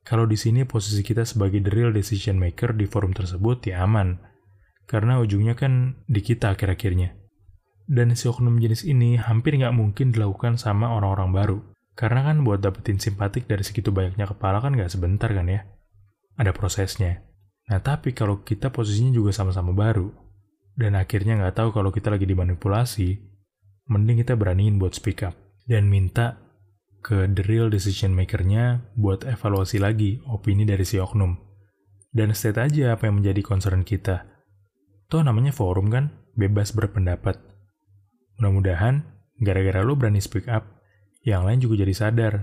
Kalau 0.07 0.23
di 0.23 0.39
sini 0.39 0.63
posisi 0.63 1.03
kita 1.03 1.27
sebagai 1.27 1.59
the 1.59 1.71
real 1.75 1.91
decision 1.91 2.39
maker 2.39 2.71
di 2.71 2.87
forum 2.87 3.11
tersebut 3.11 3.67
ya 3.67 3.83
aman. 3.83 4.15
Karena 4.87 5.19
ujungnya 5.19 5.59
kan 5.59 5.99
di 6.07 6.23
kita 6.23 6.55
akhir-akhirnya. 6.55 7.24
Dan 7.85 8.17
si 8.17 8.25
oknum 8.25 8.57
jenis 8.57 8.81
ini 8.81 9.21
hampir 9.21 9.53
nggak 9.61 9.73
mungkin 9.77 10.09
dilakukan 10.09 10.57
sama 10.57 10.89
orang-orang 10.89 11.29
baru. 11.31 11.57
Karena 11.95 12.25
kan 12.27 12.41
buat 12.41 12.59
dapetin 12.59 12.99
simpatik 12.99 13.47
dari 13.47 13.63
segitu 13.63 13.93
banyaknya 13.93 14.27
kepala 14.27 14.59
kan 14.59 14.73
nggak 14.73 14.91
sebentar 14.91 15.29
kan 15.31 15.47
ya. 15.47 15.63
Ada 16.35 16.51
prosesnya. 16.51 17.23
Nah 17.71 17.79
tapi 17.79 18.11
kalau 18.11 18.43
kita 18.43 18.73
posisinya 18.73 19.15
juga 19.15 19.31
sama-sama 19.31 19.71
baru, 19.71 20.11
dan 20.75 20.99
akhirnya 20.99 21.39
nggak 21.39 21.55
tahu 21.55 21.69
kalau 21.71 21.89
kita 21.95 22.11
lagi 22.11 22.27
dimanipulasi, 22.27 23.15
mending 23.87 24.21
kita 24.27 24.35
beraniin 24.35 24.75
buat 24.75 24.91
speak 24.91 25.23
up. 25.23 25.37
Dan 25.65 25.87
minta 25.87 26.37
ke 26.99 27.25
the 27.31 27.41
real 27.47 27.71
decision 27.71 28.11
maker-nya 28.11 28.91
buat 28.97 29.23
evaluasi 29.23 29.77
lagi 29.79 30.19
opini 30.27 30.67
dari 30.67 30.83
si 30.83 30.99
oknum. 30.99 31.37
Dan 32.11 32.35
state 32.35 32.59
aja 32.59 32.97
apa 32.97 33.07
yang 33.07 33.23
menjadi 33.23 33.41
concern 33.45 33.87
kita. 33.87 34.25
Toh 35.07 35.21
namanya 35.23 35.55
forum 35.55 35.87
kan, 35.89 36.11
bebas 36.35 36.75
berpendapat. 36.75 37.54
Mudah-mudahan, 38.39 39.05
gara-gara 39.39 39.81
lo 39.83 39.95
berani 39.95 40.19
speak 40.19 40.47
up, 40.51 40.67
yang 41.25 41.43
lain 41.43 41.63
juga 41.63 41.81
jadi 41.81 41.93
sadar. 41.95 42.33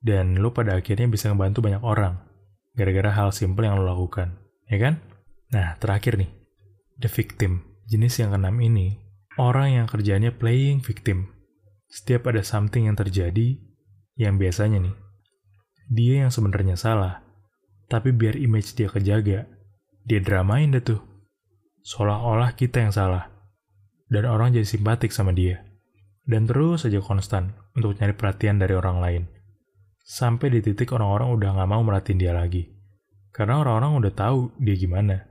Dan 0.00 0.40
lo 0.40 0.56
pada 0.56 0.80
akhirnya 0.80 1.08
bisa 1.12 1.28
ngebantu 1.28 1.60
banyak 1.60 1.84
orang. 1.84 2.24
Gara-gara 2.72 3.12
hal 3.12 3.36
simple 3.36 3.68
yang 3.68 3.76
lo 3.76 3.84
lakukan. 3.84 4.40
Ya 4.72 4.80
kan? 4.80 5.04
Nah, 5.52 5.76
terakhir 5.76 6.16
nih. 6.16 6.30
The 7.00 7.10
victim. 7.12 7.64
Jenis 7.90 8.22
yang 8.22 8.32
keenam 8.32 8.56
ini, 8.62 9.02
orang 9.36 9.82
yang 9.82 9.86
kerjanya 9.90 10.30
playing 10.30 10.78
victim. 10.80 11.32
Setiap 11.90 12.30
ada 12.30 12.46
something 12.46 12.86
yang 12.86 12.94
terjadi, 12.94 13.58
yang 14.14 14.38
biasanya 14.38 14.78
nih, 14.78 14.94
dia 15.90 16.22
yang 16.22 16.30
sebenarnya 16.30 16.78
salah, 16.78 17.18
tapi 17.90 18.14
biar 18.14 18.38
image 18.38 18.78
dia 18.78 18.86
kejaga, 18.86 19.50
dia 20.06 20.20
dramain 20.22 20.70
deh 20.70 20.78
tuh. 20.78 21.02
Seolah-olah 21.82 22.54
kita 22.54 22.78
yang 22.78 22.94
salah. 22.94 23.26
Dan 24.10 24.26
orang 24.26 24.50
jadi 24.50 24.66
simpatik 24.66 25.14
sama 25.14 25.30
dia. 25.30 25.62
Dan 26.26 26.50
terus 26.50 26.82
saja 26.82 26.98
konstan 26.98 27.54
untuk 27.78 27.94
nyari 27.96 28.12
perhatian 28.18 28.58
dari 28.58 28.74
orang 28.74 28.98
lain. 28.98 29.22
Sampai 30.02 30.50
di 30.50 30.58
titik 30.58 30.90
orang-orang 30.90 31.30
udah 31.30 31.50
gak 31.54 31.70
mau 31.70 31.82
merhatiin 31.86 32.18
dia 32.18 32.34
lagi. 32.34 32.66
Karena 33.30 33.62
orang-orang 33.62 34.02
udah 34.02 34.12
tahu 34.12 34.50
dia 34.58 34.74
gimana. 34.74 35.22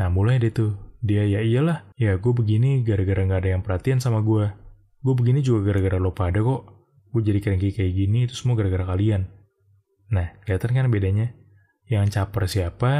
Nah 0.00 0.08
mulai 0.08 0.40
deh 0.40 0.48
tuh, 0.48 0.72
dia 1.04 1.28
ya 1.28 1.44
iyalah, 1.44 1.84
ya 2.00 2.16
gue 2.16 2.32
begini 2.32 2.80
gara-gara 2.80 3.20
gak 3.28 3.40
ada 3.44 3.50
yang 3.52 3.62
perhatian 3.62 4.00
sama 4.00 4.24
gue. 4.24 4.48
Gue 5.04 5.14
begini 5.14 5.44
juga 5.44 5.68
gara-gara 5.68 6.00
lo 6.00 6.16
pada 6.16 6.40
kok. 6.40 6.62
Gue 7.12 7.20
jadi 7.20 7.44
cranky 7.44 7.76
kayak 7.76 7.92
gini 7.92 8.24
itu 8.24 8.32
semua 8.32 8.56
gara-gara 8.56 8.88
kalian. 8.88 9.28
Nah, 10.08 10.32
kelihatan 10.48 10.72
kan 10.72 10.88
bedanya? 10.88 11.36
Yang 11.84 12.16
caper 12.16 12.48
siapa, 12.48 12.92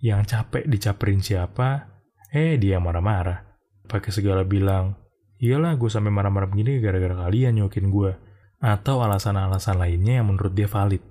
yang 0.00 0.24
capek 0.24 0.64
dicaperin 0.64 1.20
siapa, 1.20 2.00
eh 2.32 2.56
dia 2.56 2.80
marah-marah. 2.80 3.49
Pakai 3.90 4.14
segala 4.14 4.46
bilang, 4.46 4.94
iyalah 5.42 5.74
gue 5.74 5.90
sampai 5.90 6.14
marah-marah 6.14 6.46
begini 6.46 6.78
gara-gara 6.78 7.26
kalian 7.26 7.58
nyokin 7.58 7.90
gue. 7.90 8.14
Atau 8.62 9.02
alasan-alasan 9.02 9.82
lainnya 9.82 10.22
yang 10.22 10.30
menurut 10.30 10.54
dia 10.54 10.70
valid. 10.70 11.02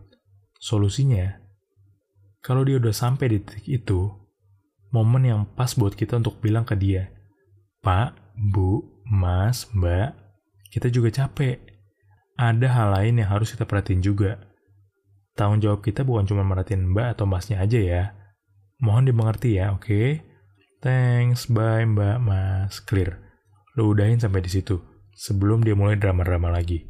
Solusinya, 0.56 1.36
kalau 2.40 2.64
dia 2.64 2.80
udah 2.80 2.96
sampai 2.96 3.36
di 3.36 3.38
titik 3.44 3.68
itu, 3.68 4.08
momen 4.96 5.28
yang 5.28 5.42
pas 5.44 5.76
buat 5.76 5.92
kita 5.92 6.24
untuk 6.24 6.40
bilang 6.40 6.64
ke 6.64 6.80
dia, 6.80 7.12
Pak, 7.84 8.16
Bu, 8.56 9.04
Mas, 9.04 9.68
Mbak, 9.76 10.16
kita 10.72 10.88
juga 10.88 11.12
capek. 11.12 11.60
Ada 12.40 12.68
hal 12.72 12.88
lain 12.96 13.20
yang 13.20 13.28
harus 13.36 13.52
kita 13.52 13.68
perhatiin 13.68 14.00
juga. 14.00 14.40
Tanggung 15.36 15.60
jawab 15.60 15.84
kita 15.84 16.08
bukan 16.08 16.24
cuma 16.24 16.48
merhatiin 16.48 16.96
Mbak 16.96 17.20
atau 17.20 17.28
Masnya 17.28 17.60
aja 17.60 17.80
ya. 17.80 18.04
Mohon 18.80 19.12
dimengerti 19.12 19.60
ya, 19.60 19.76
oke? 19.76 19.84
Okay? 19.84 20.29
Thanks, 20.80 21.52
bye 21.52 21.84
Mbak, 21.84 22.18
Mas, 22.24 22.80
clear. 22.80 23.20
Lo 23.76 23.92
udahin 23.92 24.16
sampai 24.16 24.40
di 24.40 24.48
situ, 24.48 24.80
sebelum 25.12 25.60
dia 25.60 25.76
mulai 25.76 26.00
drama-drama 26.00 26.48
lagi. 26.48 26.88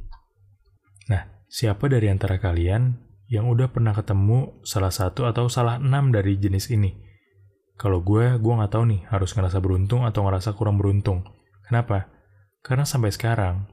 Nah, 1.09 1.25
siapa 1.49 1.89
dari 1.89 2.05
antara 2.05 2.37
kalian 2.37 3.01
yang 3.33 3.49
udah 3.49 3.73
pernah 3.73 3.97
ketemu 3.97 4.61
salah 4.61 4.93
satu 4.93 5.25
atau 5.25 5.49
salah 5.49 5.81
enam 5.81 6.13
dari 6.13 6.37
jenis 6.37 6.69
ini? 6.69 6.93
Kalau 7.81 8.05
gue, 8.05 8.37
gue 8.37 8.53
nggak 8.53 8.77
tahu 8.77 8.85
nih 8.93 9.01
harus 9.09 9.33
ngerasa 9.33 9.57
beruntung 9.57 10.05
atau 10.05 10.21
ngerasa 10.21 10.53
kurang 10.53 10.77
beruntung. 10.77 11.25
Kenapa? 11.65 12.13
Karena 12.61 12.85
sampai 12.85 13.09
sekarang, 13.09 13.65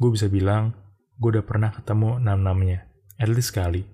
gue 0.00 0.08
bisa 0.08 0.32
bilang, 0.32 0.72
gue 1.20 1.28
udah 1.36 1.44
pernah 1.44 1.76
ketemu 1.76 2.24
enam-enamnya. 2.24 2.88
At 3.20 3.28
least 3.28 3.52
sekali. 3.52 3.84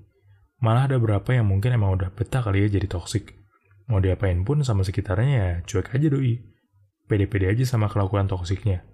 Malah 0.62 0.86
ada 0.86 1.02
beberapa 1.02 1.34
yang 1.34 1.50
mungkin 1.50 1.74
emang 1.74 1.98
udah 1.98 2.14
betah 2.14 2.46
kali 2.46 2.62
ya 2.62 2.78
jadi 2.78 2.86
toxic. 2.86 3.43
Mau 3.90 4.00
diapain 4.00 4.40
pun 4.42 4.64
sama 4.64 4.84
sekitarnya 4.86 5.30
ya 5.32 5.50
cuek 5.64 5.92
aja 5.92 6.06
doi. 6.08 6.40
Pede-pede 7.04 7.52
aja 7.52 7.64
sama 7.68 7.92
kelakuan 7.92 8.28
toksiknya. 8.30 8.84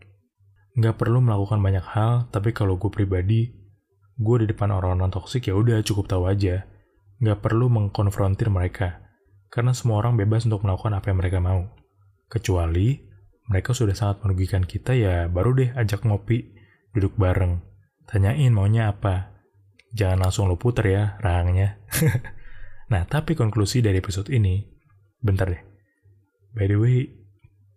Nggak 0.75 0.99
perlu 0.99 1.23
melakukan 1.23 1.63
banyak 1.63 1.83
hal, 1.83 2.27
tapi 2.35 2.51
kalau 2.51 2.79
gue 2.79 2.91
pribadi, 2.91 3.55
gue 4.19 4.37
di 4.43 4.47
depan 4.51 4.75
orang-orang 4.75 5.15
toksik 5.15 5.47
ya 5.47 5.55
udah 5.55 5.83
cukup 5.87 6.11
tahu 6.11 6.27
aja. 6.27 6.67
Nggak 7.23 7.39
perlu 7.43 7.71
mengkonfrontir 7.71 8.51
mereka 8.51 9.11
karena 9.51 9.75
semua 9.75 9.99
orang 9.99 10.15
bebas 10.15 10.47
untuk 10.47 10.63
melakukan 10.63 10.95
apa 10.95 11.11
yang 11.11 11.19
mereka 11.19 11.39
mau. 11.43 11.75
Kecuali 12.31 13.03
mereka 13.51 13.75
sudah 13.75 13.99
sangat 13.99 14.23
merugikan 14.23 14.63
kita 14.63 14.95
ya 14.95 15.27
baru 15.27 15.59
deh 15.59 15.71
ajak 15.75 16.07
ngopi, 16.07 16.55
duduk 16.95 17.19
bareng, 17.19 17.59
tanyain 18.07 18.55
maunya 18.55 18.95
apa. 18.95 19.35
Jangan 19.91 20.23
langsung 20.23 20.47
lo 20.47 20.55
puter 20.55 20.87
ya 20.87 21.05
rahangnya. 21.19 21.83
nah, 22.95 23.03
tapi 23.11 23.35
konklusi 23.35 23.83
dari 23.83 23.99
episode 23.99 24.31
ini, 24.31 24.70
bentar 25.21 25.47
deh. 25.49 25.63
By 26.57 26.67
the 26.67 26.77
way, 26.81 27.09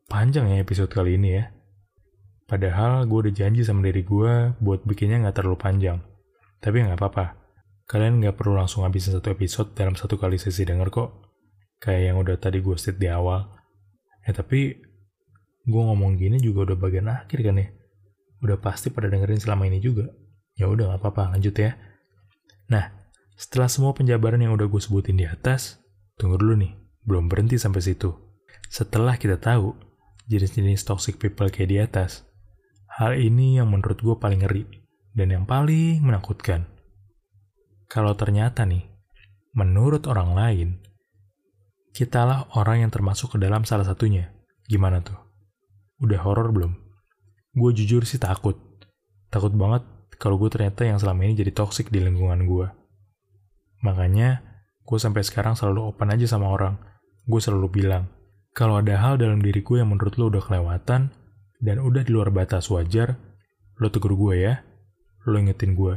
panjang 0.09 0.49
ya 0.49 0.63
episode 0.63 0.89
kali 0.89 1.19
ini 1.19 1.29
ya. 1.37 1.51
Padahal 2.43 3.07
gue 3.07 3.29
udah 3.29 3.33
janji 3.33 3.63
sama 3.63 3.85
diri 3.87 4.03
gue 4.03 4.57
buat 4.59 4.83
bikinnya 4.83 5.23
nggak 5.27 5.43
terlalu 5.43 5.57
panjang. 5.59 5.99
Tapi 6.59 6.83
nggak 6.83 6.99
apa-apa. 6.99 7.25
Kalian 7.87 8.23
nggak 8.23 8.35
perlu 8.39 8.55
langsung 8.55 8.87
habisin 8.87 9.15
satu 9.15 9.31
episode 9.31 9.75
dalam 9.75 9.93
satu 9.93 10.15
kali 10.15 10.39
sesi 10.39 10.63
denger 10.63 10.89
kok 10.89 11.09
kayak 11.83 12.15
yang 12.15 12.17
udah 12.23 12.39
tadi 12.39 12.63
gue 12.63 12.75
state 12.79 12.95
di 12.95 13.11
awal. 13.11 13.43
Ya 14.23 14.31
tapi 14.31 14.79
gue 15.63 15.81
ngomong 15.83 16.15
gini 16.15 16.39
juga 16.39 16.71
udah 16.71 16.77
bagian 16.79 17.11
akhir 17.11 17.39
kan 17.43 17.59
ya. 17.59 17.67
Udah 18.43 18.57
pasti 18.59 18.91
pada 18.91 19.11
dengerin 19.11 19.39
selama 19.39 19.67
ini 19.67 19.83
juga. 19.83 20.07
Ya 20.53 20.69
udah 20.69 20.95
gak 20.95 21.01
apa-apa, 21.01 21.33
lanjut 21.33 21.55
ya. 21.57 21.73
Nah, 22.69 22.91
setelah 23.33 23.65
semua 23.71 23.91
penjabaran 23.97 24.37
yang 24.37 24.53
udah 24.53 24.69
gue 24.69 24.81
sebutin 24.83 25.17
di 25.17 25.25
atas, 25.25 25.81
tunggu 26.19 26.37
dulu 26.37 26.61
nih, 26.61 26.71
belum 27.03 27.31
berhenti 27.31 27.59
sampai 27.59 27.81
situ. 27.83 28.11
Setelah 28.67 29.19
kita 29.19 29.37
tahu 29.37 29.75
jenis-jenis 30.27 30.87
toxic 30.87 31.19
people 31.19 31.51
kayak 31.51 31.69
di 31.69 31.77
atas, 31.79 32.23
hal 32.99 33.15
ini 33.15 33.59
yang 33.61 33.69
menurut 33.69 33.99
gue 33.99 34.15
paling 34.17 34.41
ngeri 34.41 34.63
dan 35.13 35.29
yang 35.29 35.45
paling 35.45 36.01
menakutkan. 36.01 36.65
Kalau 37.91 38.17
ternyata 38.17 38.65
nih, 38.65 38.81
menurut 39.53 40.09
orang 40.09 40.33
lain, 40.33 40.69
Kitalah 41.93 42.49
orang 42.57 42.81
yang 42.81 42.89
termasuk 42.89 43.37
ke 43.37 43.37
dalam 43.37 43.69
salah 43.69 43.85
satunya. 43.85 44.33
Gimana 44.65 45.05
tuh? 45.05 45.13
Udah 46.01 46.25
horor 46.25 46.49
belum? 46.49 46.73
Gue 47.53 47.69
jujur 47.69 48.01
sih 48.09 48.17
takut. 48.17 48.57
Takut 49.29 49.53
banget 49.53 49.85
kalau 50.17 50.41
gue 50.41 50.49
ternyata 50.49 50.89
yang 50.89 50.97
selama 50.97 51.29
ini 51.29 51.37
jadi 51.37 51.53
toxic 51.53 51.93
di 51.93 52.01
lingkungan 52.01 52.49
gue. 52.49 52.65
Makanya, 53.85 54.52
gue 54.83 54.99
sampai 54.99 55.23
sekarang 55.23 55.55
selalu 55.55 55.95
open 55.95 56.11
aja 56.11 56.27
sama 56.27 56.51
orang. 56.51 56.75
Gue 57.23 57.39
selalu 57.39 57.71
bilang, 57.71 58.11
kalau 58.51 58.79
ada 58.83 58.99
hal 58.99 59.17
dalam 59.17 59.39
diri 59.39 59.63
gue 59.63 59.79
yang 59.79 59.89
menurut 59.89 60.19
lo 60.19 60.29
udah 60.29 60.43
kelewatan, 60.43 61.09
dan 61.63 61.77
udah 61.79 62.03
di 62.03 62.11
luar 62.11 62.29
batas 62.29 62.67
wajar, 62.67 63.15
lo 63.79 63.87
tegur 63.87 64.13
gue 64.19 64.35
ya. 64.43 64.61
Lo 65.23 65.39
ingetin 65.39 65.73
gue. 65.73 65.95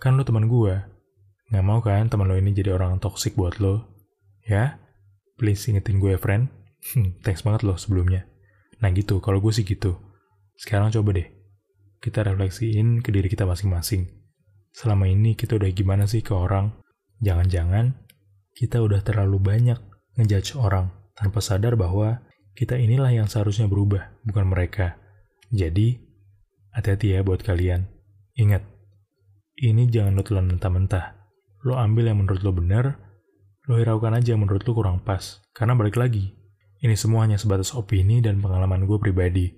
Kan 0.00 0.16
lo 0.16 0.24
teman 0.24 0.48
gue. 0.48 0.80
Gak 1.52 1.64
mau 1.64 1.84
kan 1.84 2.08
teman 2.08 2.26
lo 2.26 2.34
ini 2.34 2.56
jadi 2.56 2.72
orang 2.72 2.96
toxic 2.98 3.36
buat 3.36 3.60
lo? 3.60 3.84
Ya? 4.48 4.80
please 5.36 5.68
ingetin 5.68 6.00
gue 6.00 6.16
friend. 6.16 6.48
Hmm, 6.96 7.20
thanks 7.20 7.44
banget 7.44 7.62
loh 7.68 7.76
sebelumnya. 7.76 8.24
Nah 8.80 8.88
gitu, 8.92 9.20
kalau 9.20 9.38
gue 9.44 9.52
sih 9.52 9.68
gitu. 9.68 10.00
Sekarang 10.56 10.88
coba 10.88 11.20
deh, 11.20 11.28
kita 12.00 12.24
refleksiin 12.24 13.04
ke 13.04 13.12
diri 13.12 13.28
kita 13.28 13.44
masing-masing. 13.44 14.08
Selama 14.72 15.08
ini 15.08 15.36
kita 15.36 15.60
udah 15.60 15.68
gimana 15.72 16.08
sih 16.08 16.24
ke 16.24 16.32
orang? 16.32 16.72
Jangan-jangan 17.20 18.05
kita 18.56 18.80
udah 18.80 19.04
terlalu 19.04 19.36
banyak 19.36 19.76
ngejudge 20.16 20.56
orang 20.56 20.88
tanpa 21.12 21.44
sadar 21.44 21.76
bahwa 21.76 22.24
kita 22.56 22.80
inilah 22.80 23.12
yang 23.12 23.28
seharusnya 23.28 23.68
berubah, 23.68 24.16
bukan 24.24 24.48
mereka. 24.48 24.96
Jadi, 25.52 26.00
hati-hati 26.72 27.12
ya 27.12 27.20
buat 27.20 27.44
kalian. 27.44 27.84
Ingat, 28.32 28.64
ini 29.60 29.92
jangan 29.92 30.16
lo 30.16 30.24
telan 30.24 30.48
mentah-mentah. 30.48 31.20
Lo 31.68 31.76
ambil 31.76 32.08
yang 32.08 32.24
menurut 32.24 32.40
lo 32.40 32.56
benar, 32.56 32.96
lo 33.68 33.76
hiraukan 33.76 34.16
aja 34.16 34.32
yang 34.32 34.48
menurut 34.48 34.64
lo 34.64 34.72
kurang 34.72 35.04
pas. 35.04 35.44
Karena 35.52 35.76
balik 35.76 36.00
lagi, 36.00 36.32
ini 36.80 36.96
semua 36.96 37.28
hanya 37.28 37.36
sebatas 37.36 37.76
opini 37.76 38.24
dan 38.24 38.40
pengalaman 38.40 38.88
gue 38.88 38.96
pribadi, 38.96 39.52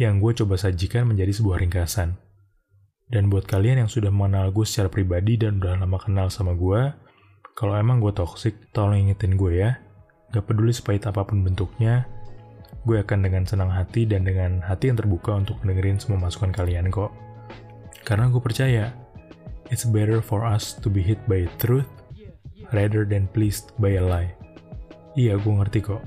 yang 0.00 0.24
gue 0.24 0.32
coba 0.32 0.56
sajikan 0.56 1.04
menjadi 1.04 1.36
sebuah 1.36 1.60
ringkasan. 1.60 2.16
Dan 3.12 3.28
buat 3.28 3.44
kalian 3.44 3.84
yang 3.84 3.90
sudah 3.92 4.08
mengenal 4.08 4.52
gue 4.56 4.64
secara 4.64 4.88
pribadi 4.88 5.36
dan 5.36 5.60
udah 5.60 5.80
lama 5.80 6.00
kenal 6.00 6.32
sama 6.32 6.56
gue, 6.56 7.07
kalau 7.58 7.74
emang 7.74 7.98
gue 7.98 8.14
toxic, 8.14 8.54
tolong 8.70 9.10
ingetin 9.10 9.34
gue 9.34 9.66
ya. 9.66 9.82
Gak 10.30 10.46
peduli 10.46 10.70
sepahit 10.70 11.10
apa 11.10 11.26
pun 11.26 11.42
bentuknya, 11.42 12.06
gue 12.86 13.02
akan 13.02 13.26
dengan 13.26 13.42
senang 13.42 13.66
hati 13.66 14.06
dan 14.06 14.22
dengan 14.22 14.62
hati 14.62 14.94
yang 14.94 14.98
terbuka 15.02 15.34
untuk 15.34 15.58
dengerin 15.66 15.98
semua 15.98 16.22
masukan 16.22 16.54
kalian 16.54 16.86
kok. 16.86 17.10
Karena 18.06 18.30
gue 18.30 18.38
percaya, 18.38 18.94
it's 19.74 19.82
better 19.82 20.22
for 20.22 20.46
us 20.46 20.78
to 20.78 20.86
be 20.86 21.02
hit 21.02 21.18
by 21.26 21.50
truth 21.58 21.90
rather 22.70 23.02
than 23.02 23.26
pleased 23.34 23.74
by 23.82 23.98
a 23.98 24.04
lie. 24.06 24.30
Iya, 25.18 25.34
gue 25.42 25.50
ngerti 25.50 25.82
kok. 25.82 26.02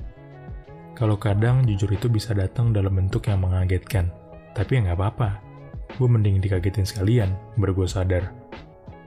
Kalau 0.96 1.20
kadang 1.20 1.68
jujur 1.68 1.92
itu 1.92 2.08
bisa 2.08 2.32
datang 2.32 2.72
dalam 2.72 2.96
bentuk 2.96 3.28
yang 3.28 3.44
mengagetkan. 3.44 4.08
Tapi 4.56 4.80
ya 4.80 4.88
nggak 4.88 4.96
apa-apa. 4.96 5.28
Gue 6.00 6.08
mending 6.08 6.40
dikagetin 6.40 6.88
sekalian, 6.88 7.36
baru 7.60 7.84
sadar. 7.84 8.32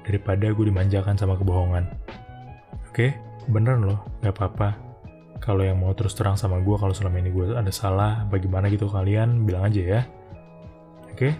Daripada 0.05 0.53
gue 0.53 0.69
dimanjakan 0.69 1.17
sama 1.17 1.33
kebohongan. 1.41 1.89
Oke, 2.95 3.11
beneran 3.51 3.83
loh, 3.83 4.07
nggak 4.23 4.39
apa-apa. 4.39 4.71
Kalau 5.43 5.67
yang 5.67 5.83
mau 5.83 5.91
terus 5.91 6.15
terang 6.15 6.39
sama 6.39 6.63
gue 6.63 6.79
kalau 6.79 6.95
selama 6.95 7.19
ini 7.19 7.27
gue 7.27 7.51
ada 7.51 7.67
salah, 7.67 8.23
bagaimana 8.31 8.71
gitu 8.71 8.87
kalian, 8.87 9.43
bilang 9.43 9.67
aja 9.67 9.83
ya. 9.83 10.01
Oke? 11.11 11.35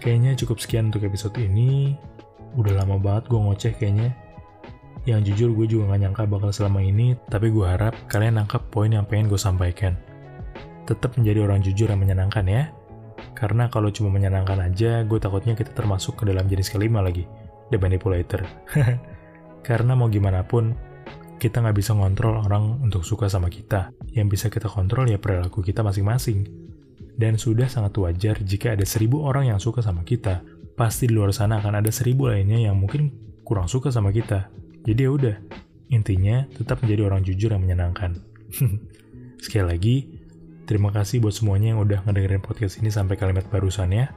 Kayaknya 0.00 0.40
cukup 0.40 0.56
sekian 0.64 0.88
untuk 0.88 1.04
episode 1.04 1.36
ini. 1.36 1.92
Udah 2.56 2.72
lama 2.72 2.96
banget 2.96 3.28
gue 3.28 3.36
ngoceh 3.36 3.76
kayaknya 3.76 4.16
yang 5.04 5.20
jujur 5.20 5.52
gue 5.52 5.68
juga 5.68 5.92
gak 5.92 6.08
nyangka 6.08 6.24
bakal 6.24 6.56
selama 6.56 6.80
ini, 6.80 7.20
tapi 7.28 7.52
gue 7.52 7.68
harap 7.68 7.92
kalian 8.08 8.40
nangkap 8.40 8.64
poin 8.72 8.88
yang 8.88 9.04
pengen 9.04 9.28
gue 9.28 9.36
sampaikan. 9.36 9.92
Tetap 10.88 11.20
menjadi 11.20 11.44
orang 11.44 11.60
jujur 11.60 11.92
yang 11.92 12.00
menyenangkan 12.00 12.48
ya. 12.48 12.72
Karena 13.36 13.68
kalau 13.68 13.92
cuma 13.92 14.08
menyenangkan 14.08 14.56
aja, 14.56 15.04
gue 15.04 15.20
takutnya 15.20 15.52
kita 15.52 15.76
termasuk 15.76 16.16
ke 16.16 16.24
dalam 16.24 16.48
jenis 16.48 16.72
kelima 16.72 17.04
lagi, 17.04 17.28
the 17.68 17.76
manipulator. 17.76 18.40
Karena 19.60 19.92
mau 19.92 20.08
gimana 20.08 20.44
pun, 20.44 20.72
kita 21.40 21.64
nggak 21.64 21.76
bisa 21.76 21.96
ngontrol 21.96 22.44
orang 22.44 22.84
untuk 22.84 23.02
suka 23.02 23.32
sama 23.32 23.48
kita. 23.48 23.96
Yang 24.12 24.26
bisa 24.36 24.46
kita 24.52 24.68
kontrol 24.68 25.08
ya 25.08 25.16
perilaku 25.16 25.64
kita 25.64 25.80
masing-masing. 25.80 26.44
Dan 27.16 27.36
sudah 27.36 27.68
sangat 27.68 27.96
wajar 28.00 28.40
jika 28.40 28.72
ada 28.76 28.84
seribu 28.84 29.24
orang 29.24 29.52
yang 29.52 29.60
suka 29.60 29.84
sama 29.84 30.04
kita, 30.04 30.40
pasti 30.76 31.08
di 31.08 31.12
luar 31.12 31.36
sana 31.36 31.60
akan 31.60 31.84
ada 31.84 31.92
seribu 31.92 32.32
lainnya 32.32 32.64
yang 32.70 32.80
mungkin 32.80 33.12
kurang 33.44 33.68
suka 33.68 33.92
sama 33.92 34.08
kita. 34.12 34.48
Jadi 34.84 35.00
ya 35.04 35.10
udah, 35.12 35.36
intinya 35.92 36.48
tetap 36.56 36.80
menjadi 36.80 37.02
orang 37.08 37.20
jujur 37.20 37.52
yang 37.52 37.60
menyenangkan. 37.60 38.16
Sekali 39.44 39.64
lagi, 39.68 39.96
terima 40.64 40.88
kasih 40.92 41.20
buat 41.20 41.36
semuanya 41.36 41.76
yang 41.76 41.80
udah 41.84 42.04
ngedengerin 42.08 42.40
podcast 42.40 42.80
ini 42.80 42.88
sampai 42.88 43.20
kalimat 43.20 43.44
barusan 43.52 43.92
ya. 43.92 44.08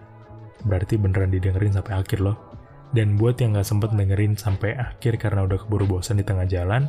Berarti 0.64 0.96
beneran 0.96 1.32
didengerin 1.32 1.76
sampai 1.76 2.00
akhir 2.00 2.24
loh. 2.24 2.40
Dan 2.94 3.18
buat 3.18 3.42
yang 3.42 3.58
gak 3.58 3.66
sempet 3.66 3.90
dengerin 3.98 4.38
sampai 4.38 4.78
akhir 4.78 5.18
karena 5.18 5.50
udah 5.50 5.58
keburu 5.58 5.98
bosan 5.98 6.22
di 6.22 6.26
tengah 6.26 6.46
jalan, 6.46 6.86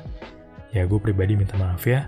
ya 0.77 0.85
gue 0.85 1.01
pribadi 1.01 1.33
minta 1.33 1.57
maaf 1.57 1.89
ya. 1.89 2.05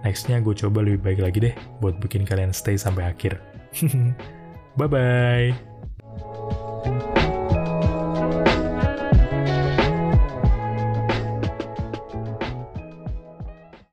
Nextnya 0.00 0.40
gue 0.40 0.56
coba 0.56 0.80
lebih 0.80 1.00
baik 1.04 1.20
lagi 1.20 1.38
deh 1.52 1.54
buat 1.80 2.00
bikin 2.00 2.24
kalian 2.24 2.56
stay 2.56 2.80
sampai 2.80 3.08
akhir. 3.08 3.40
Bye-bye! 4.80 5.73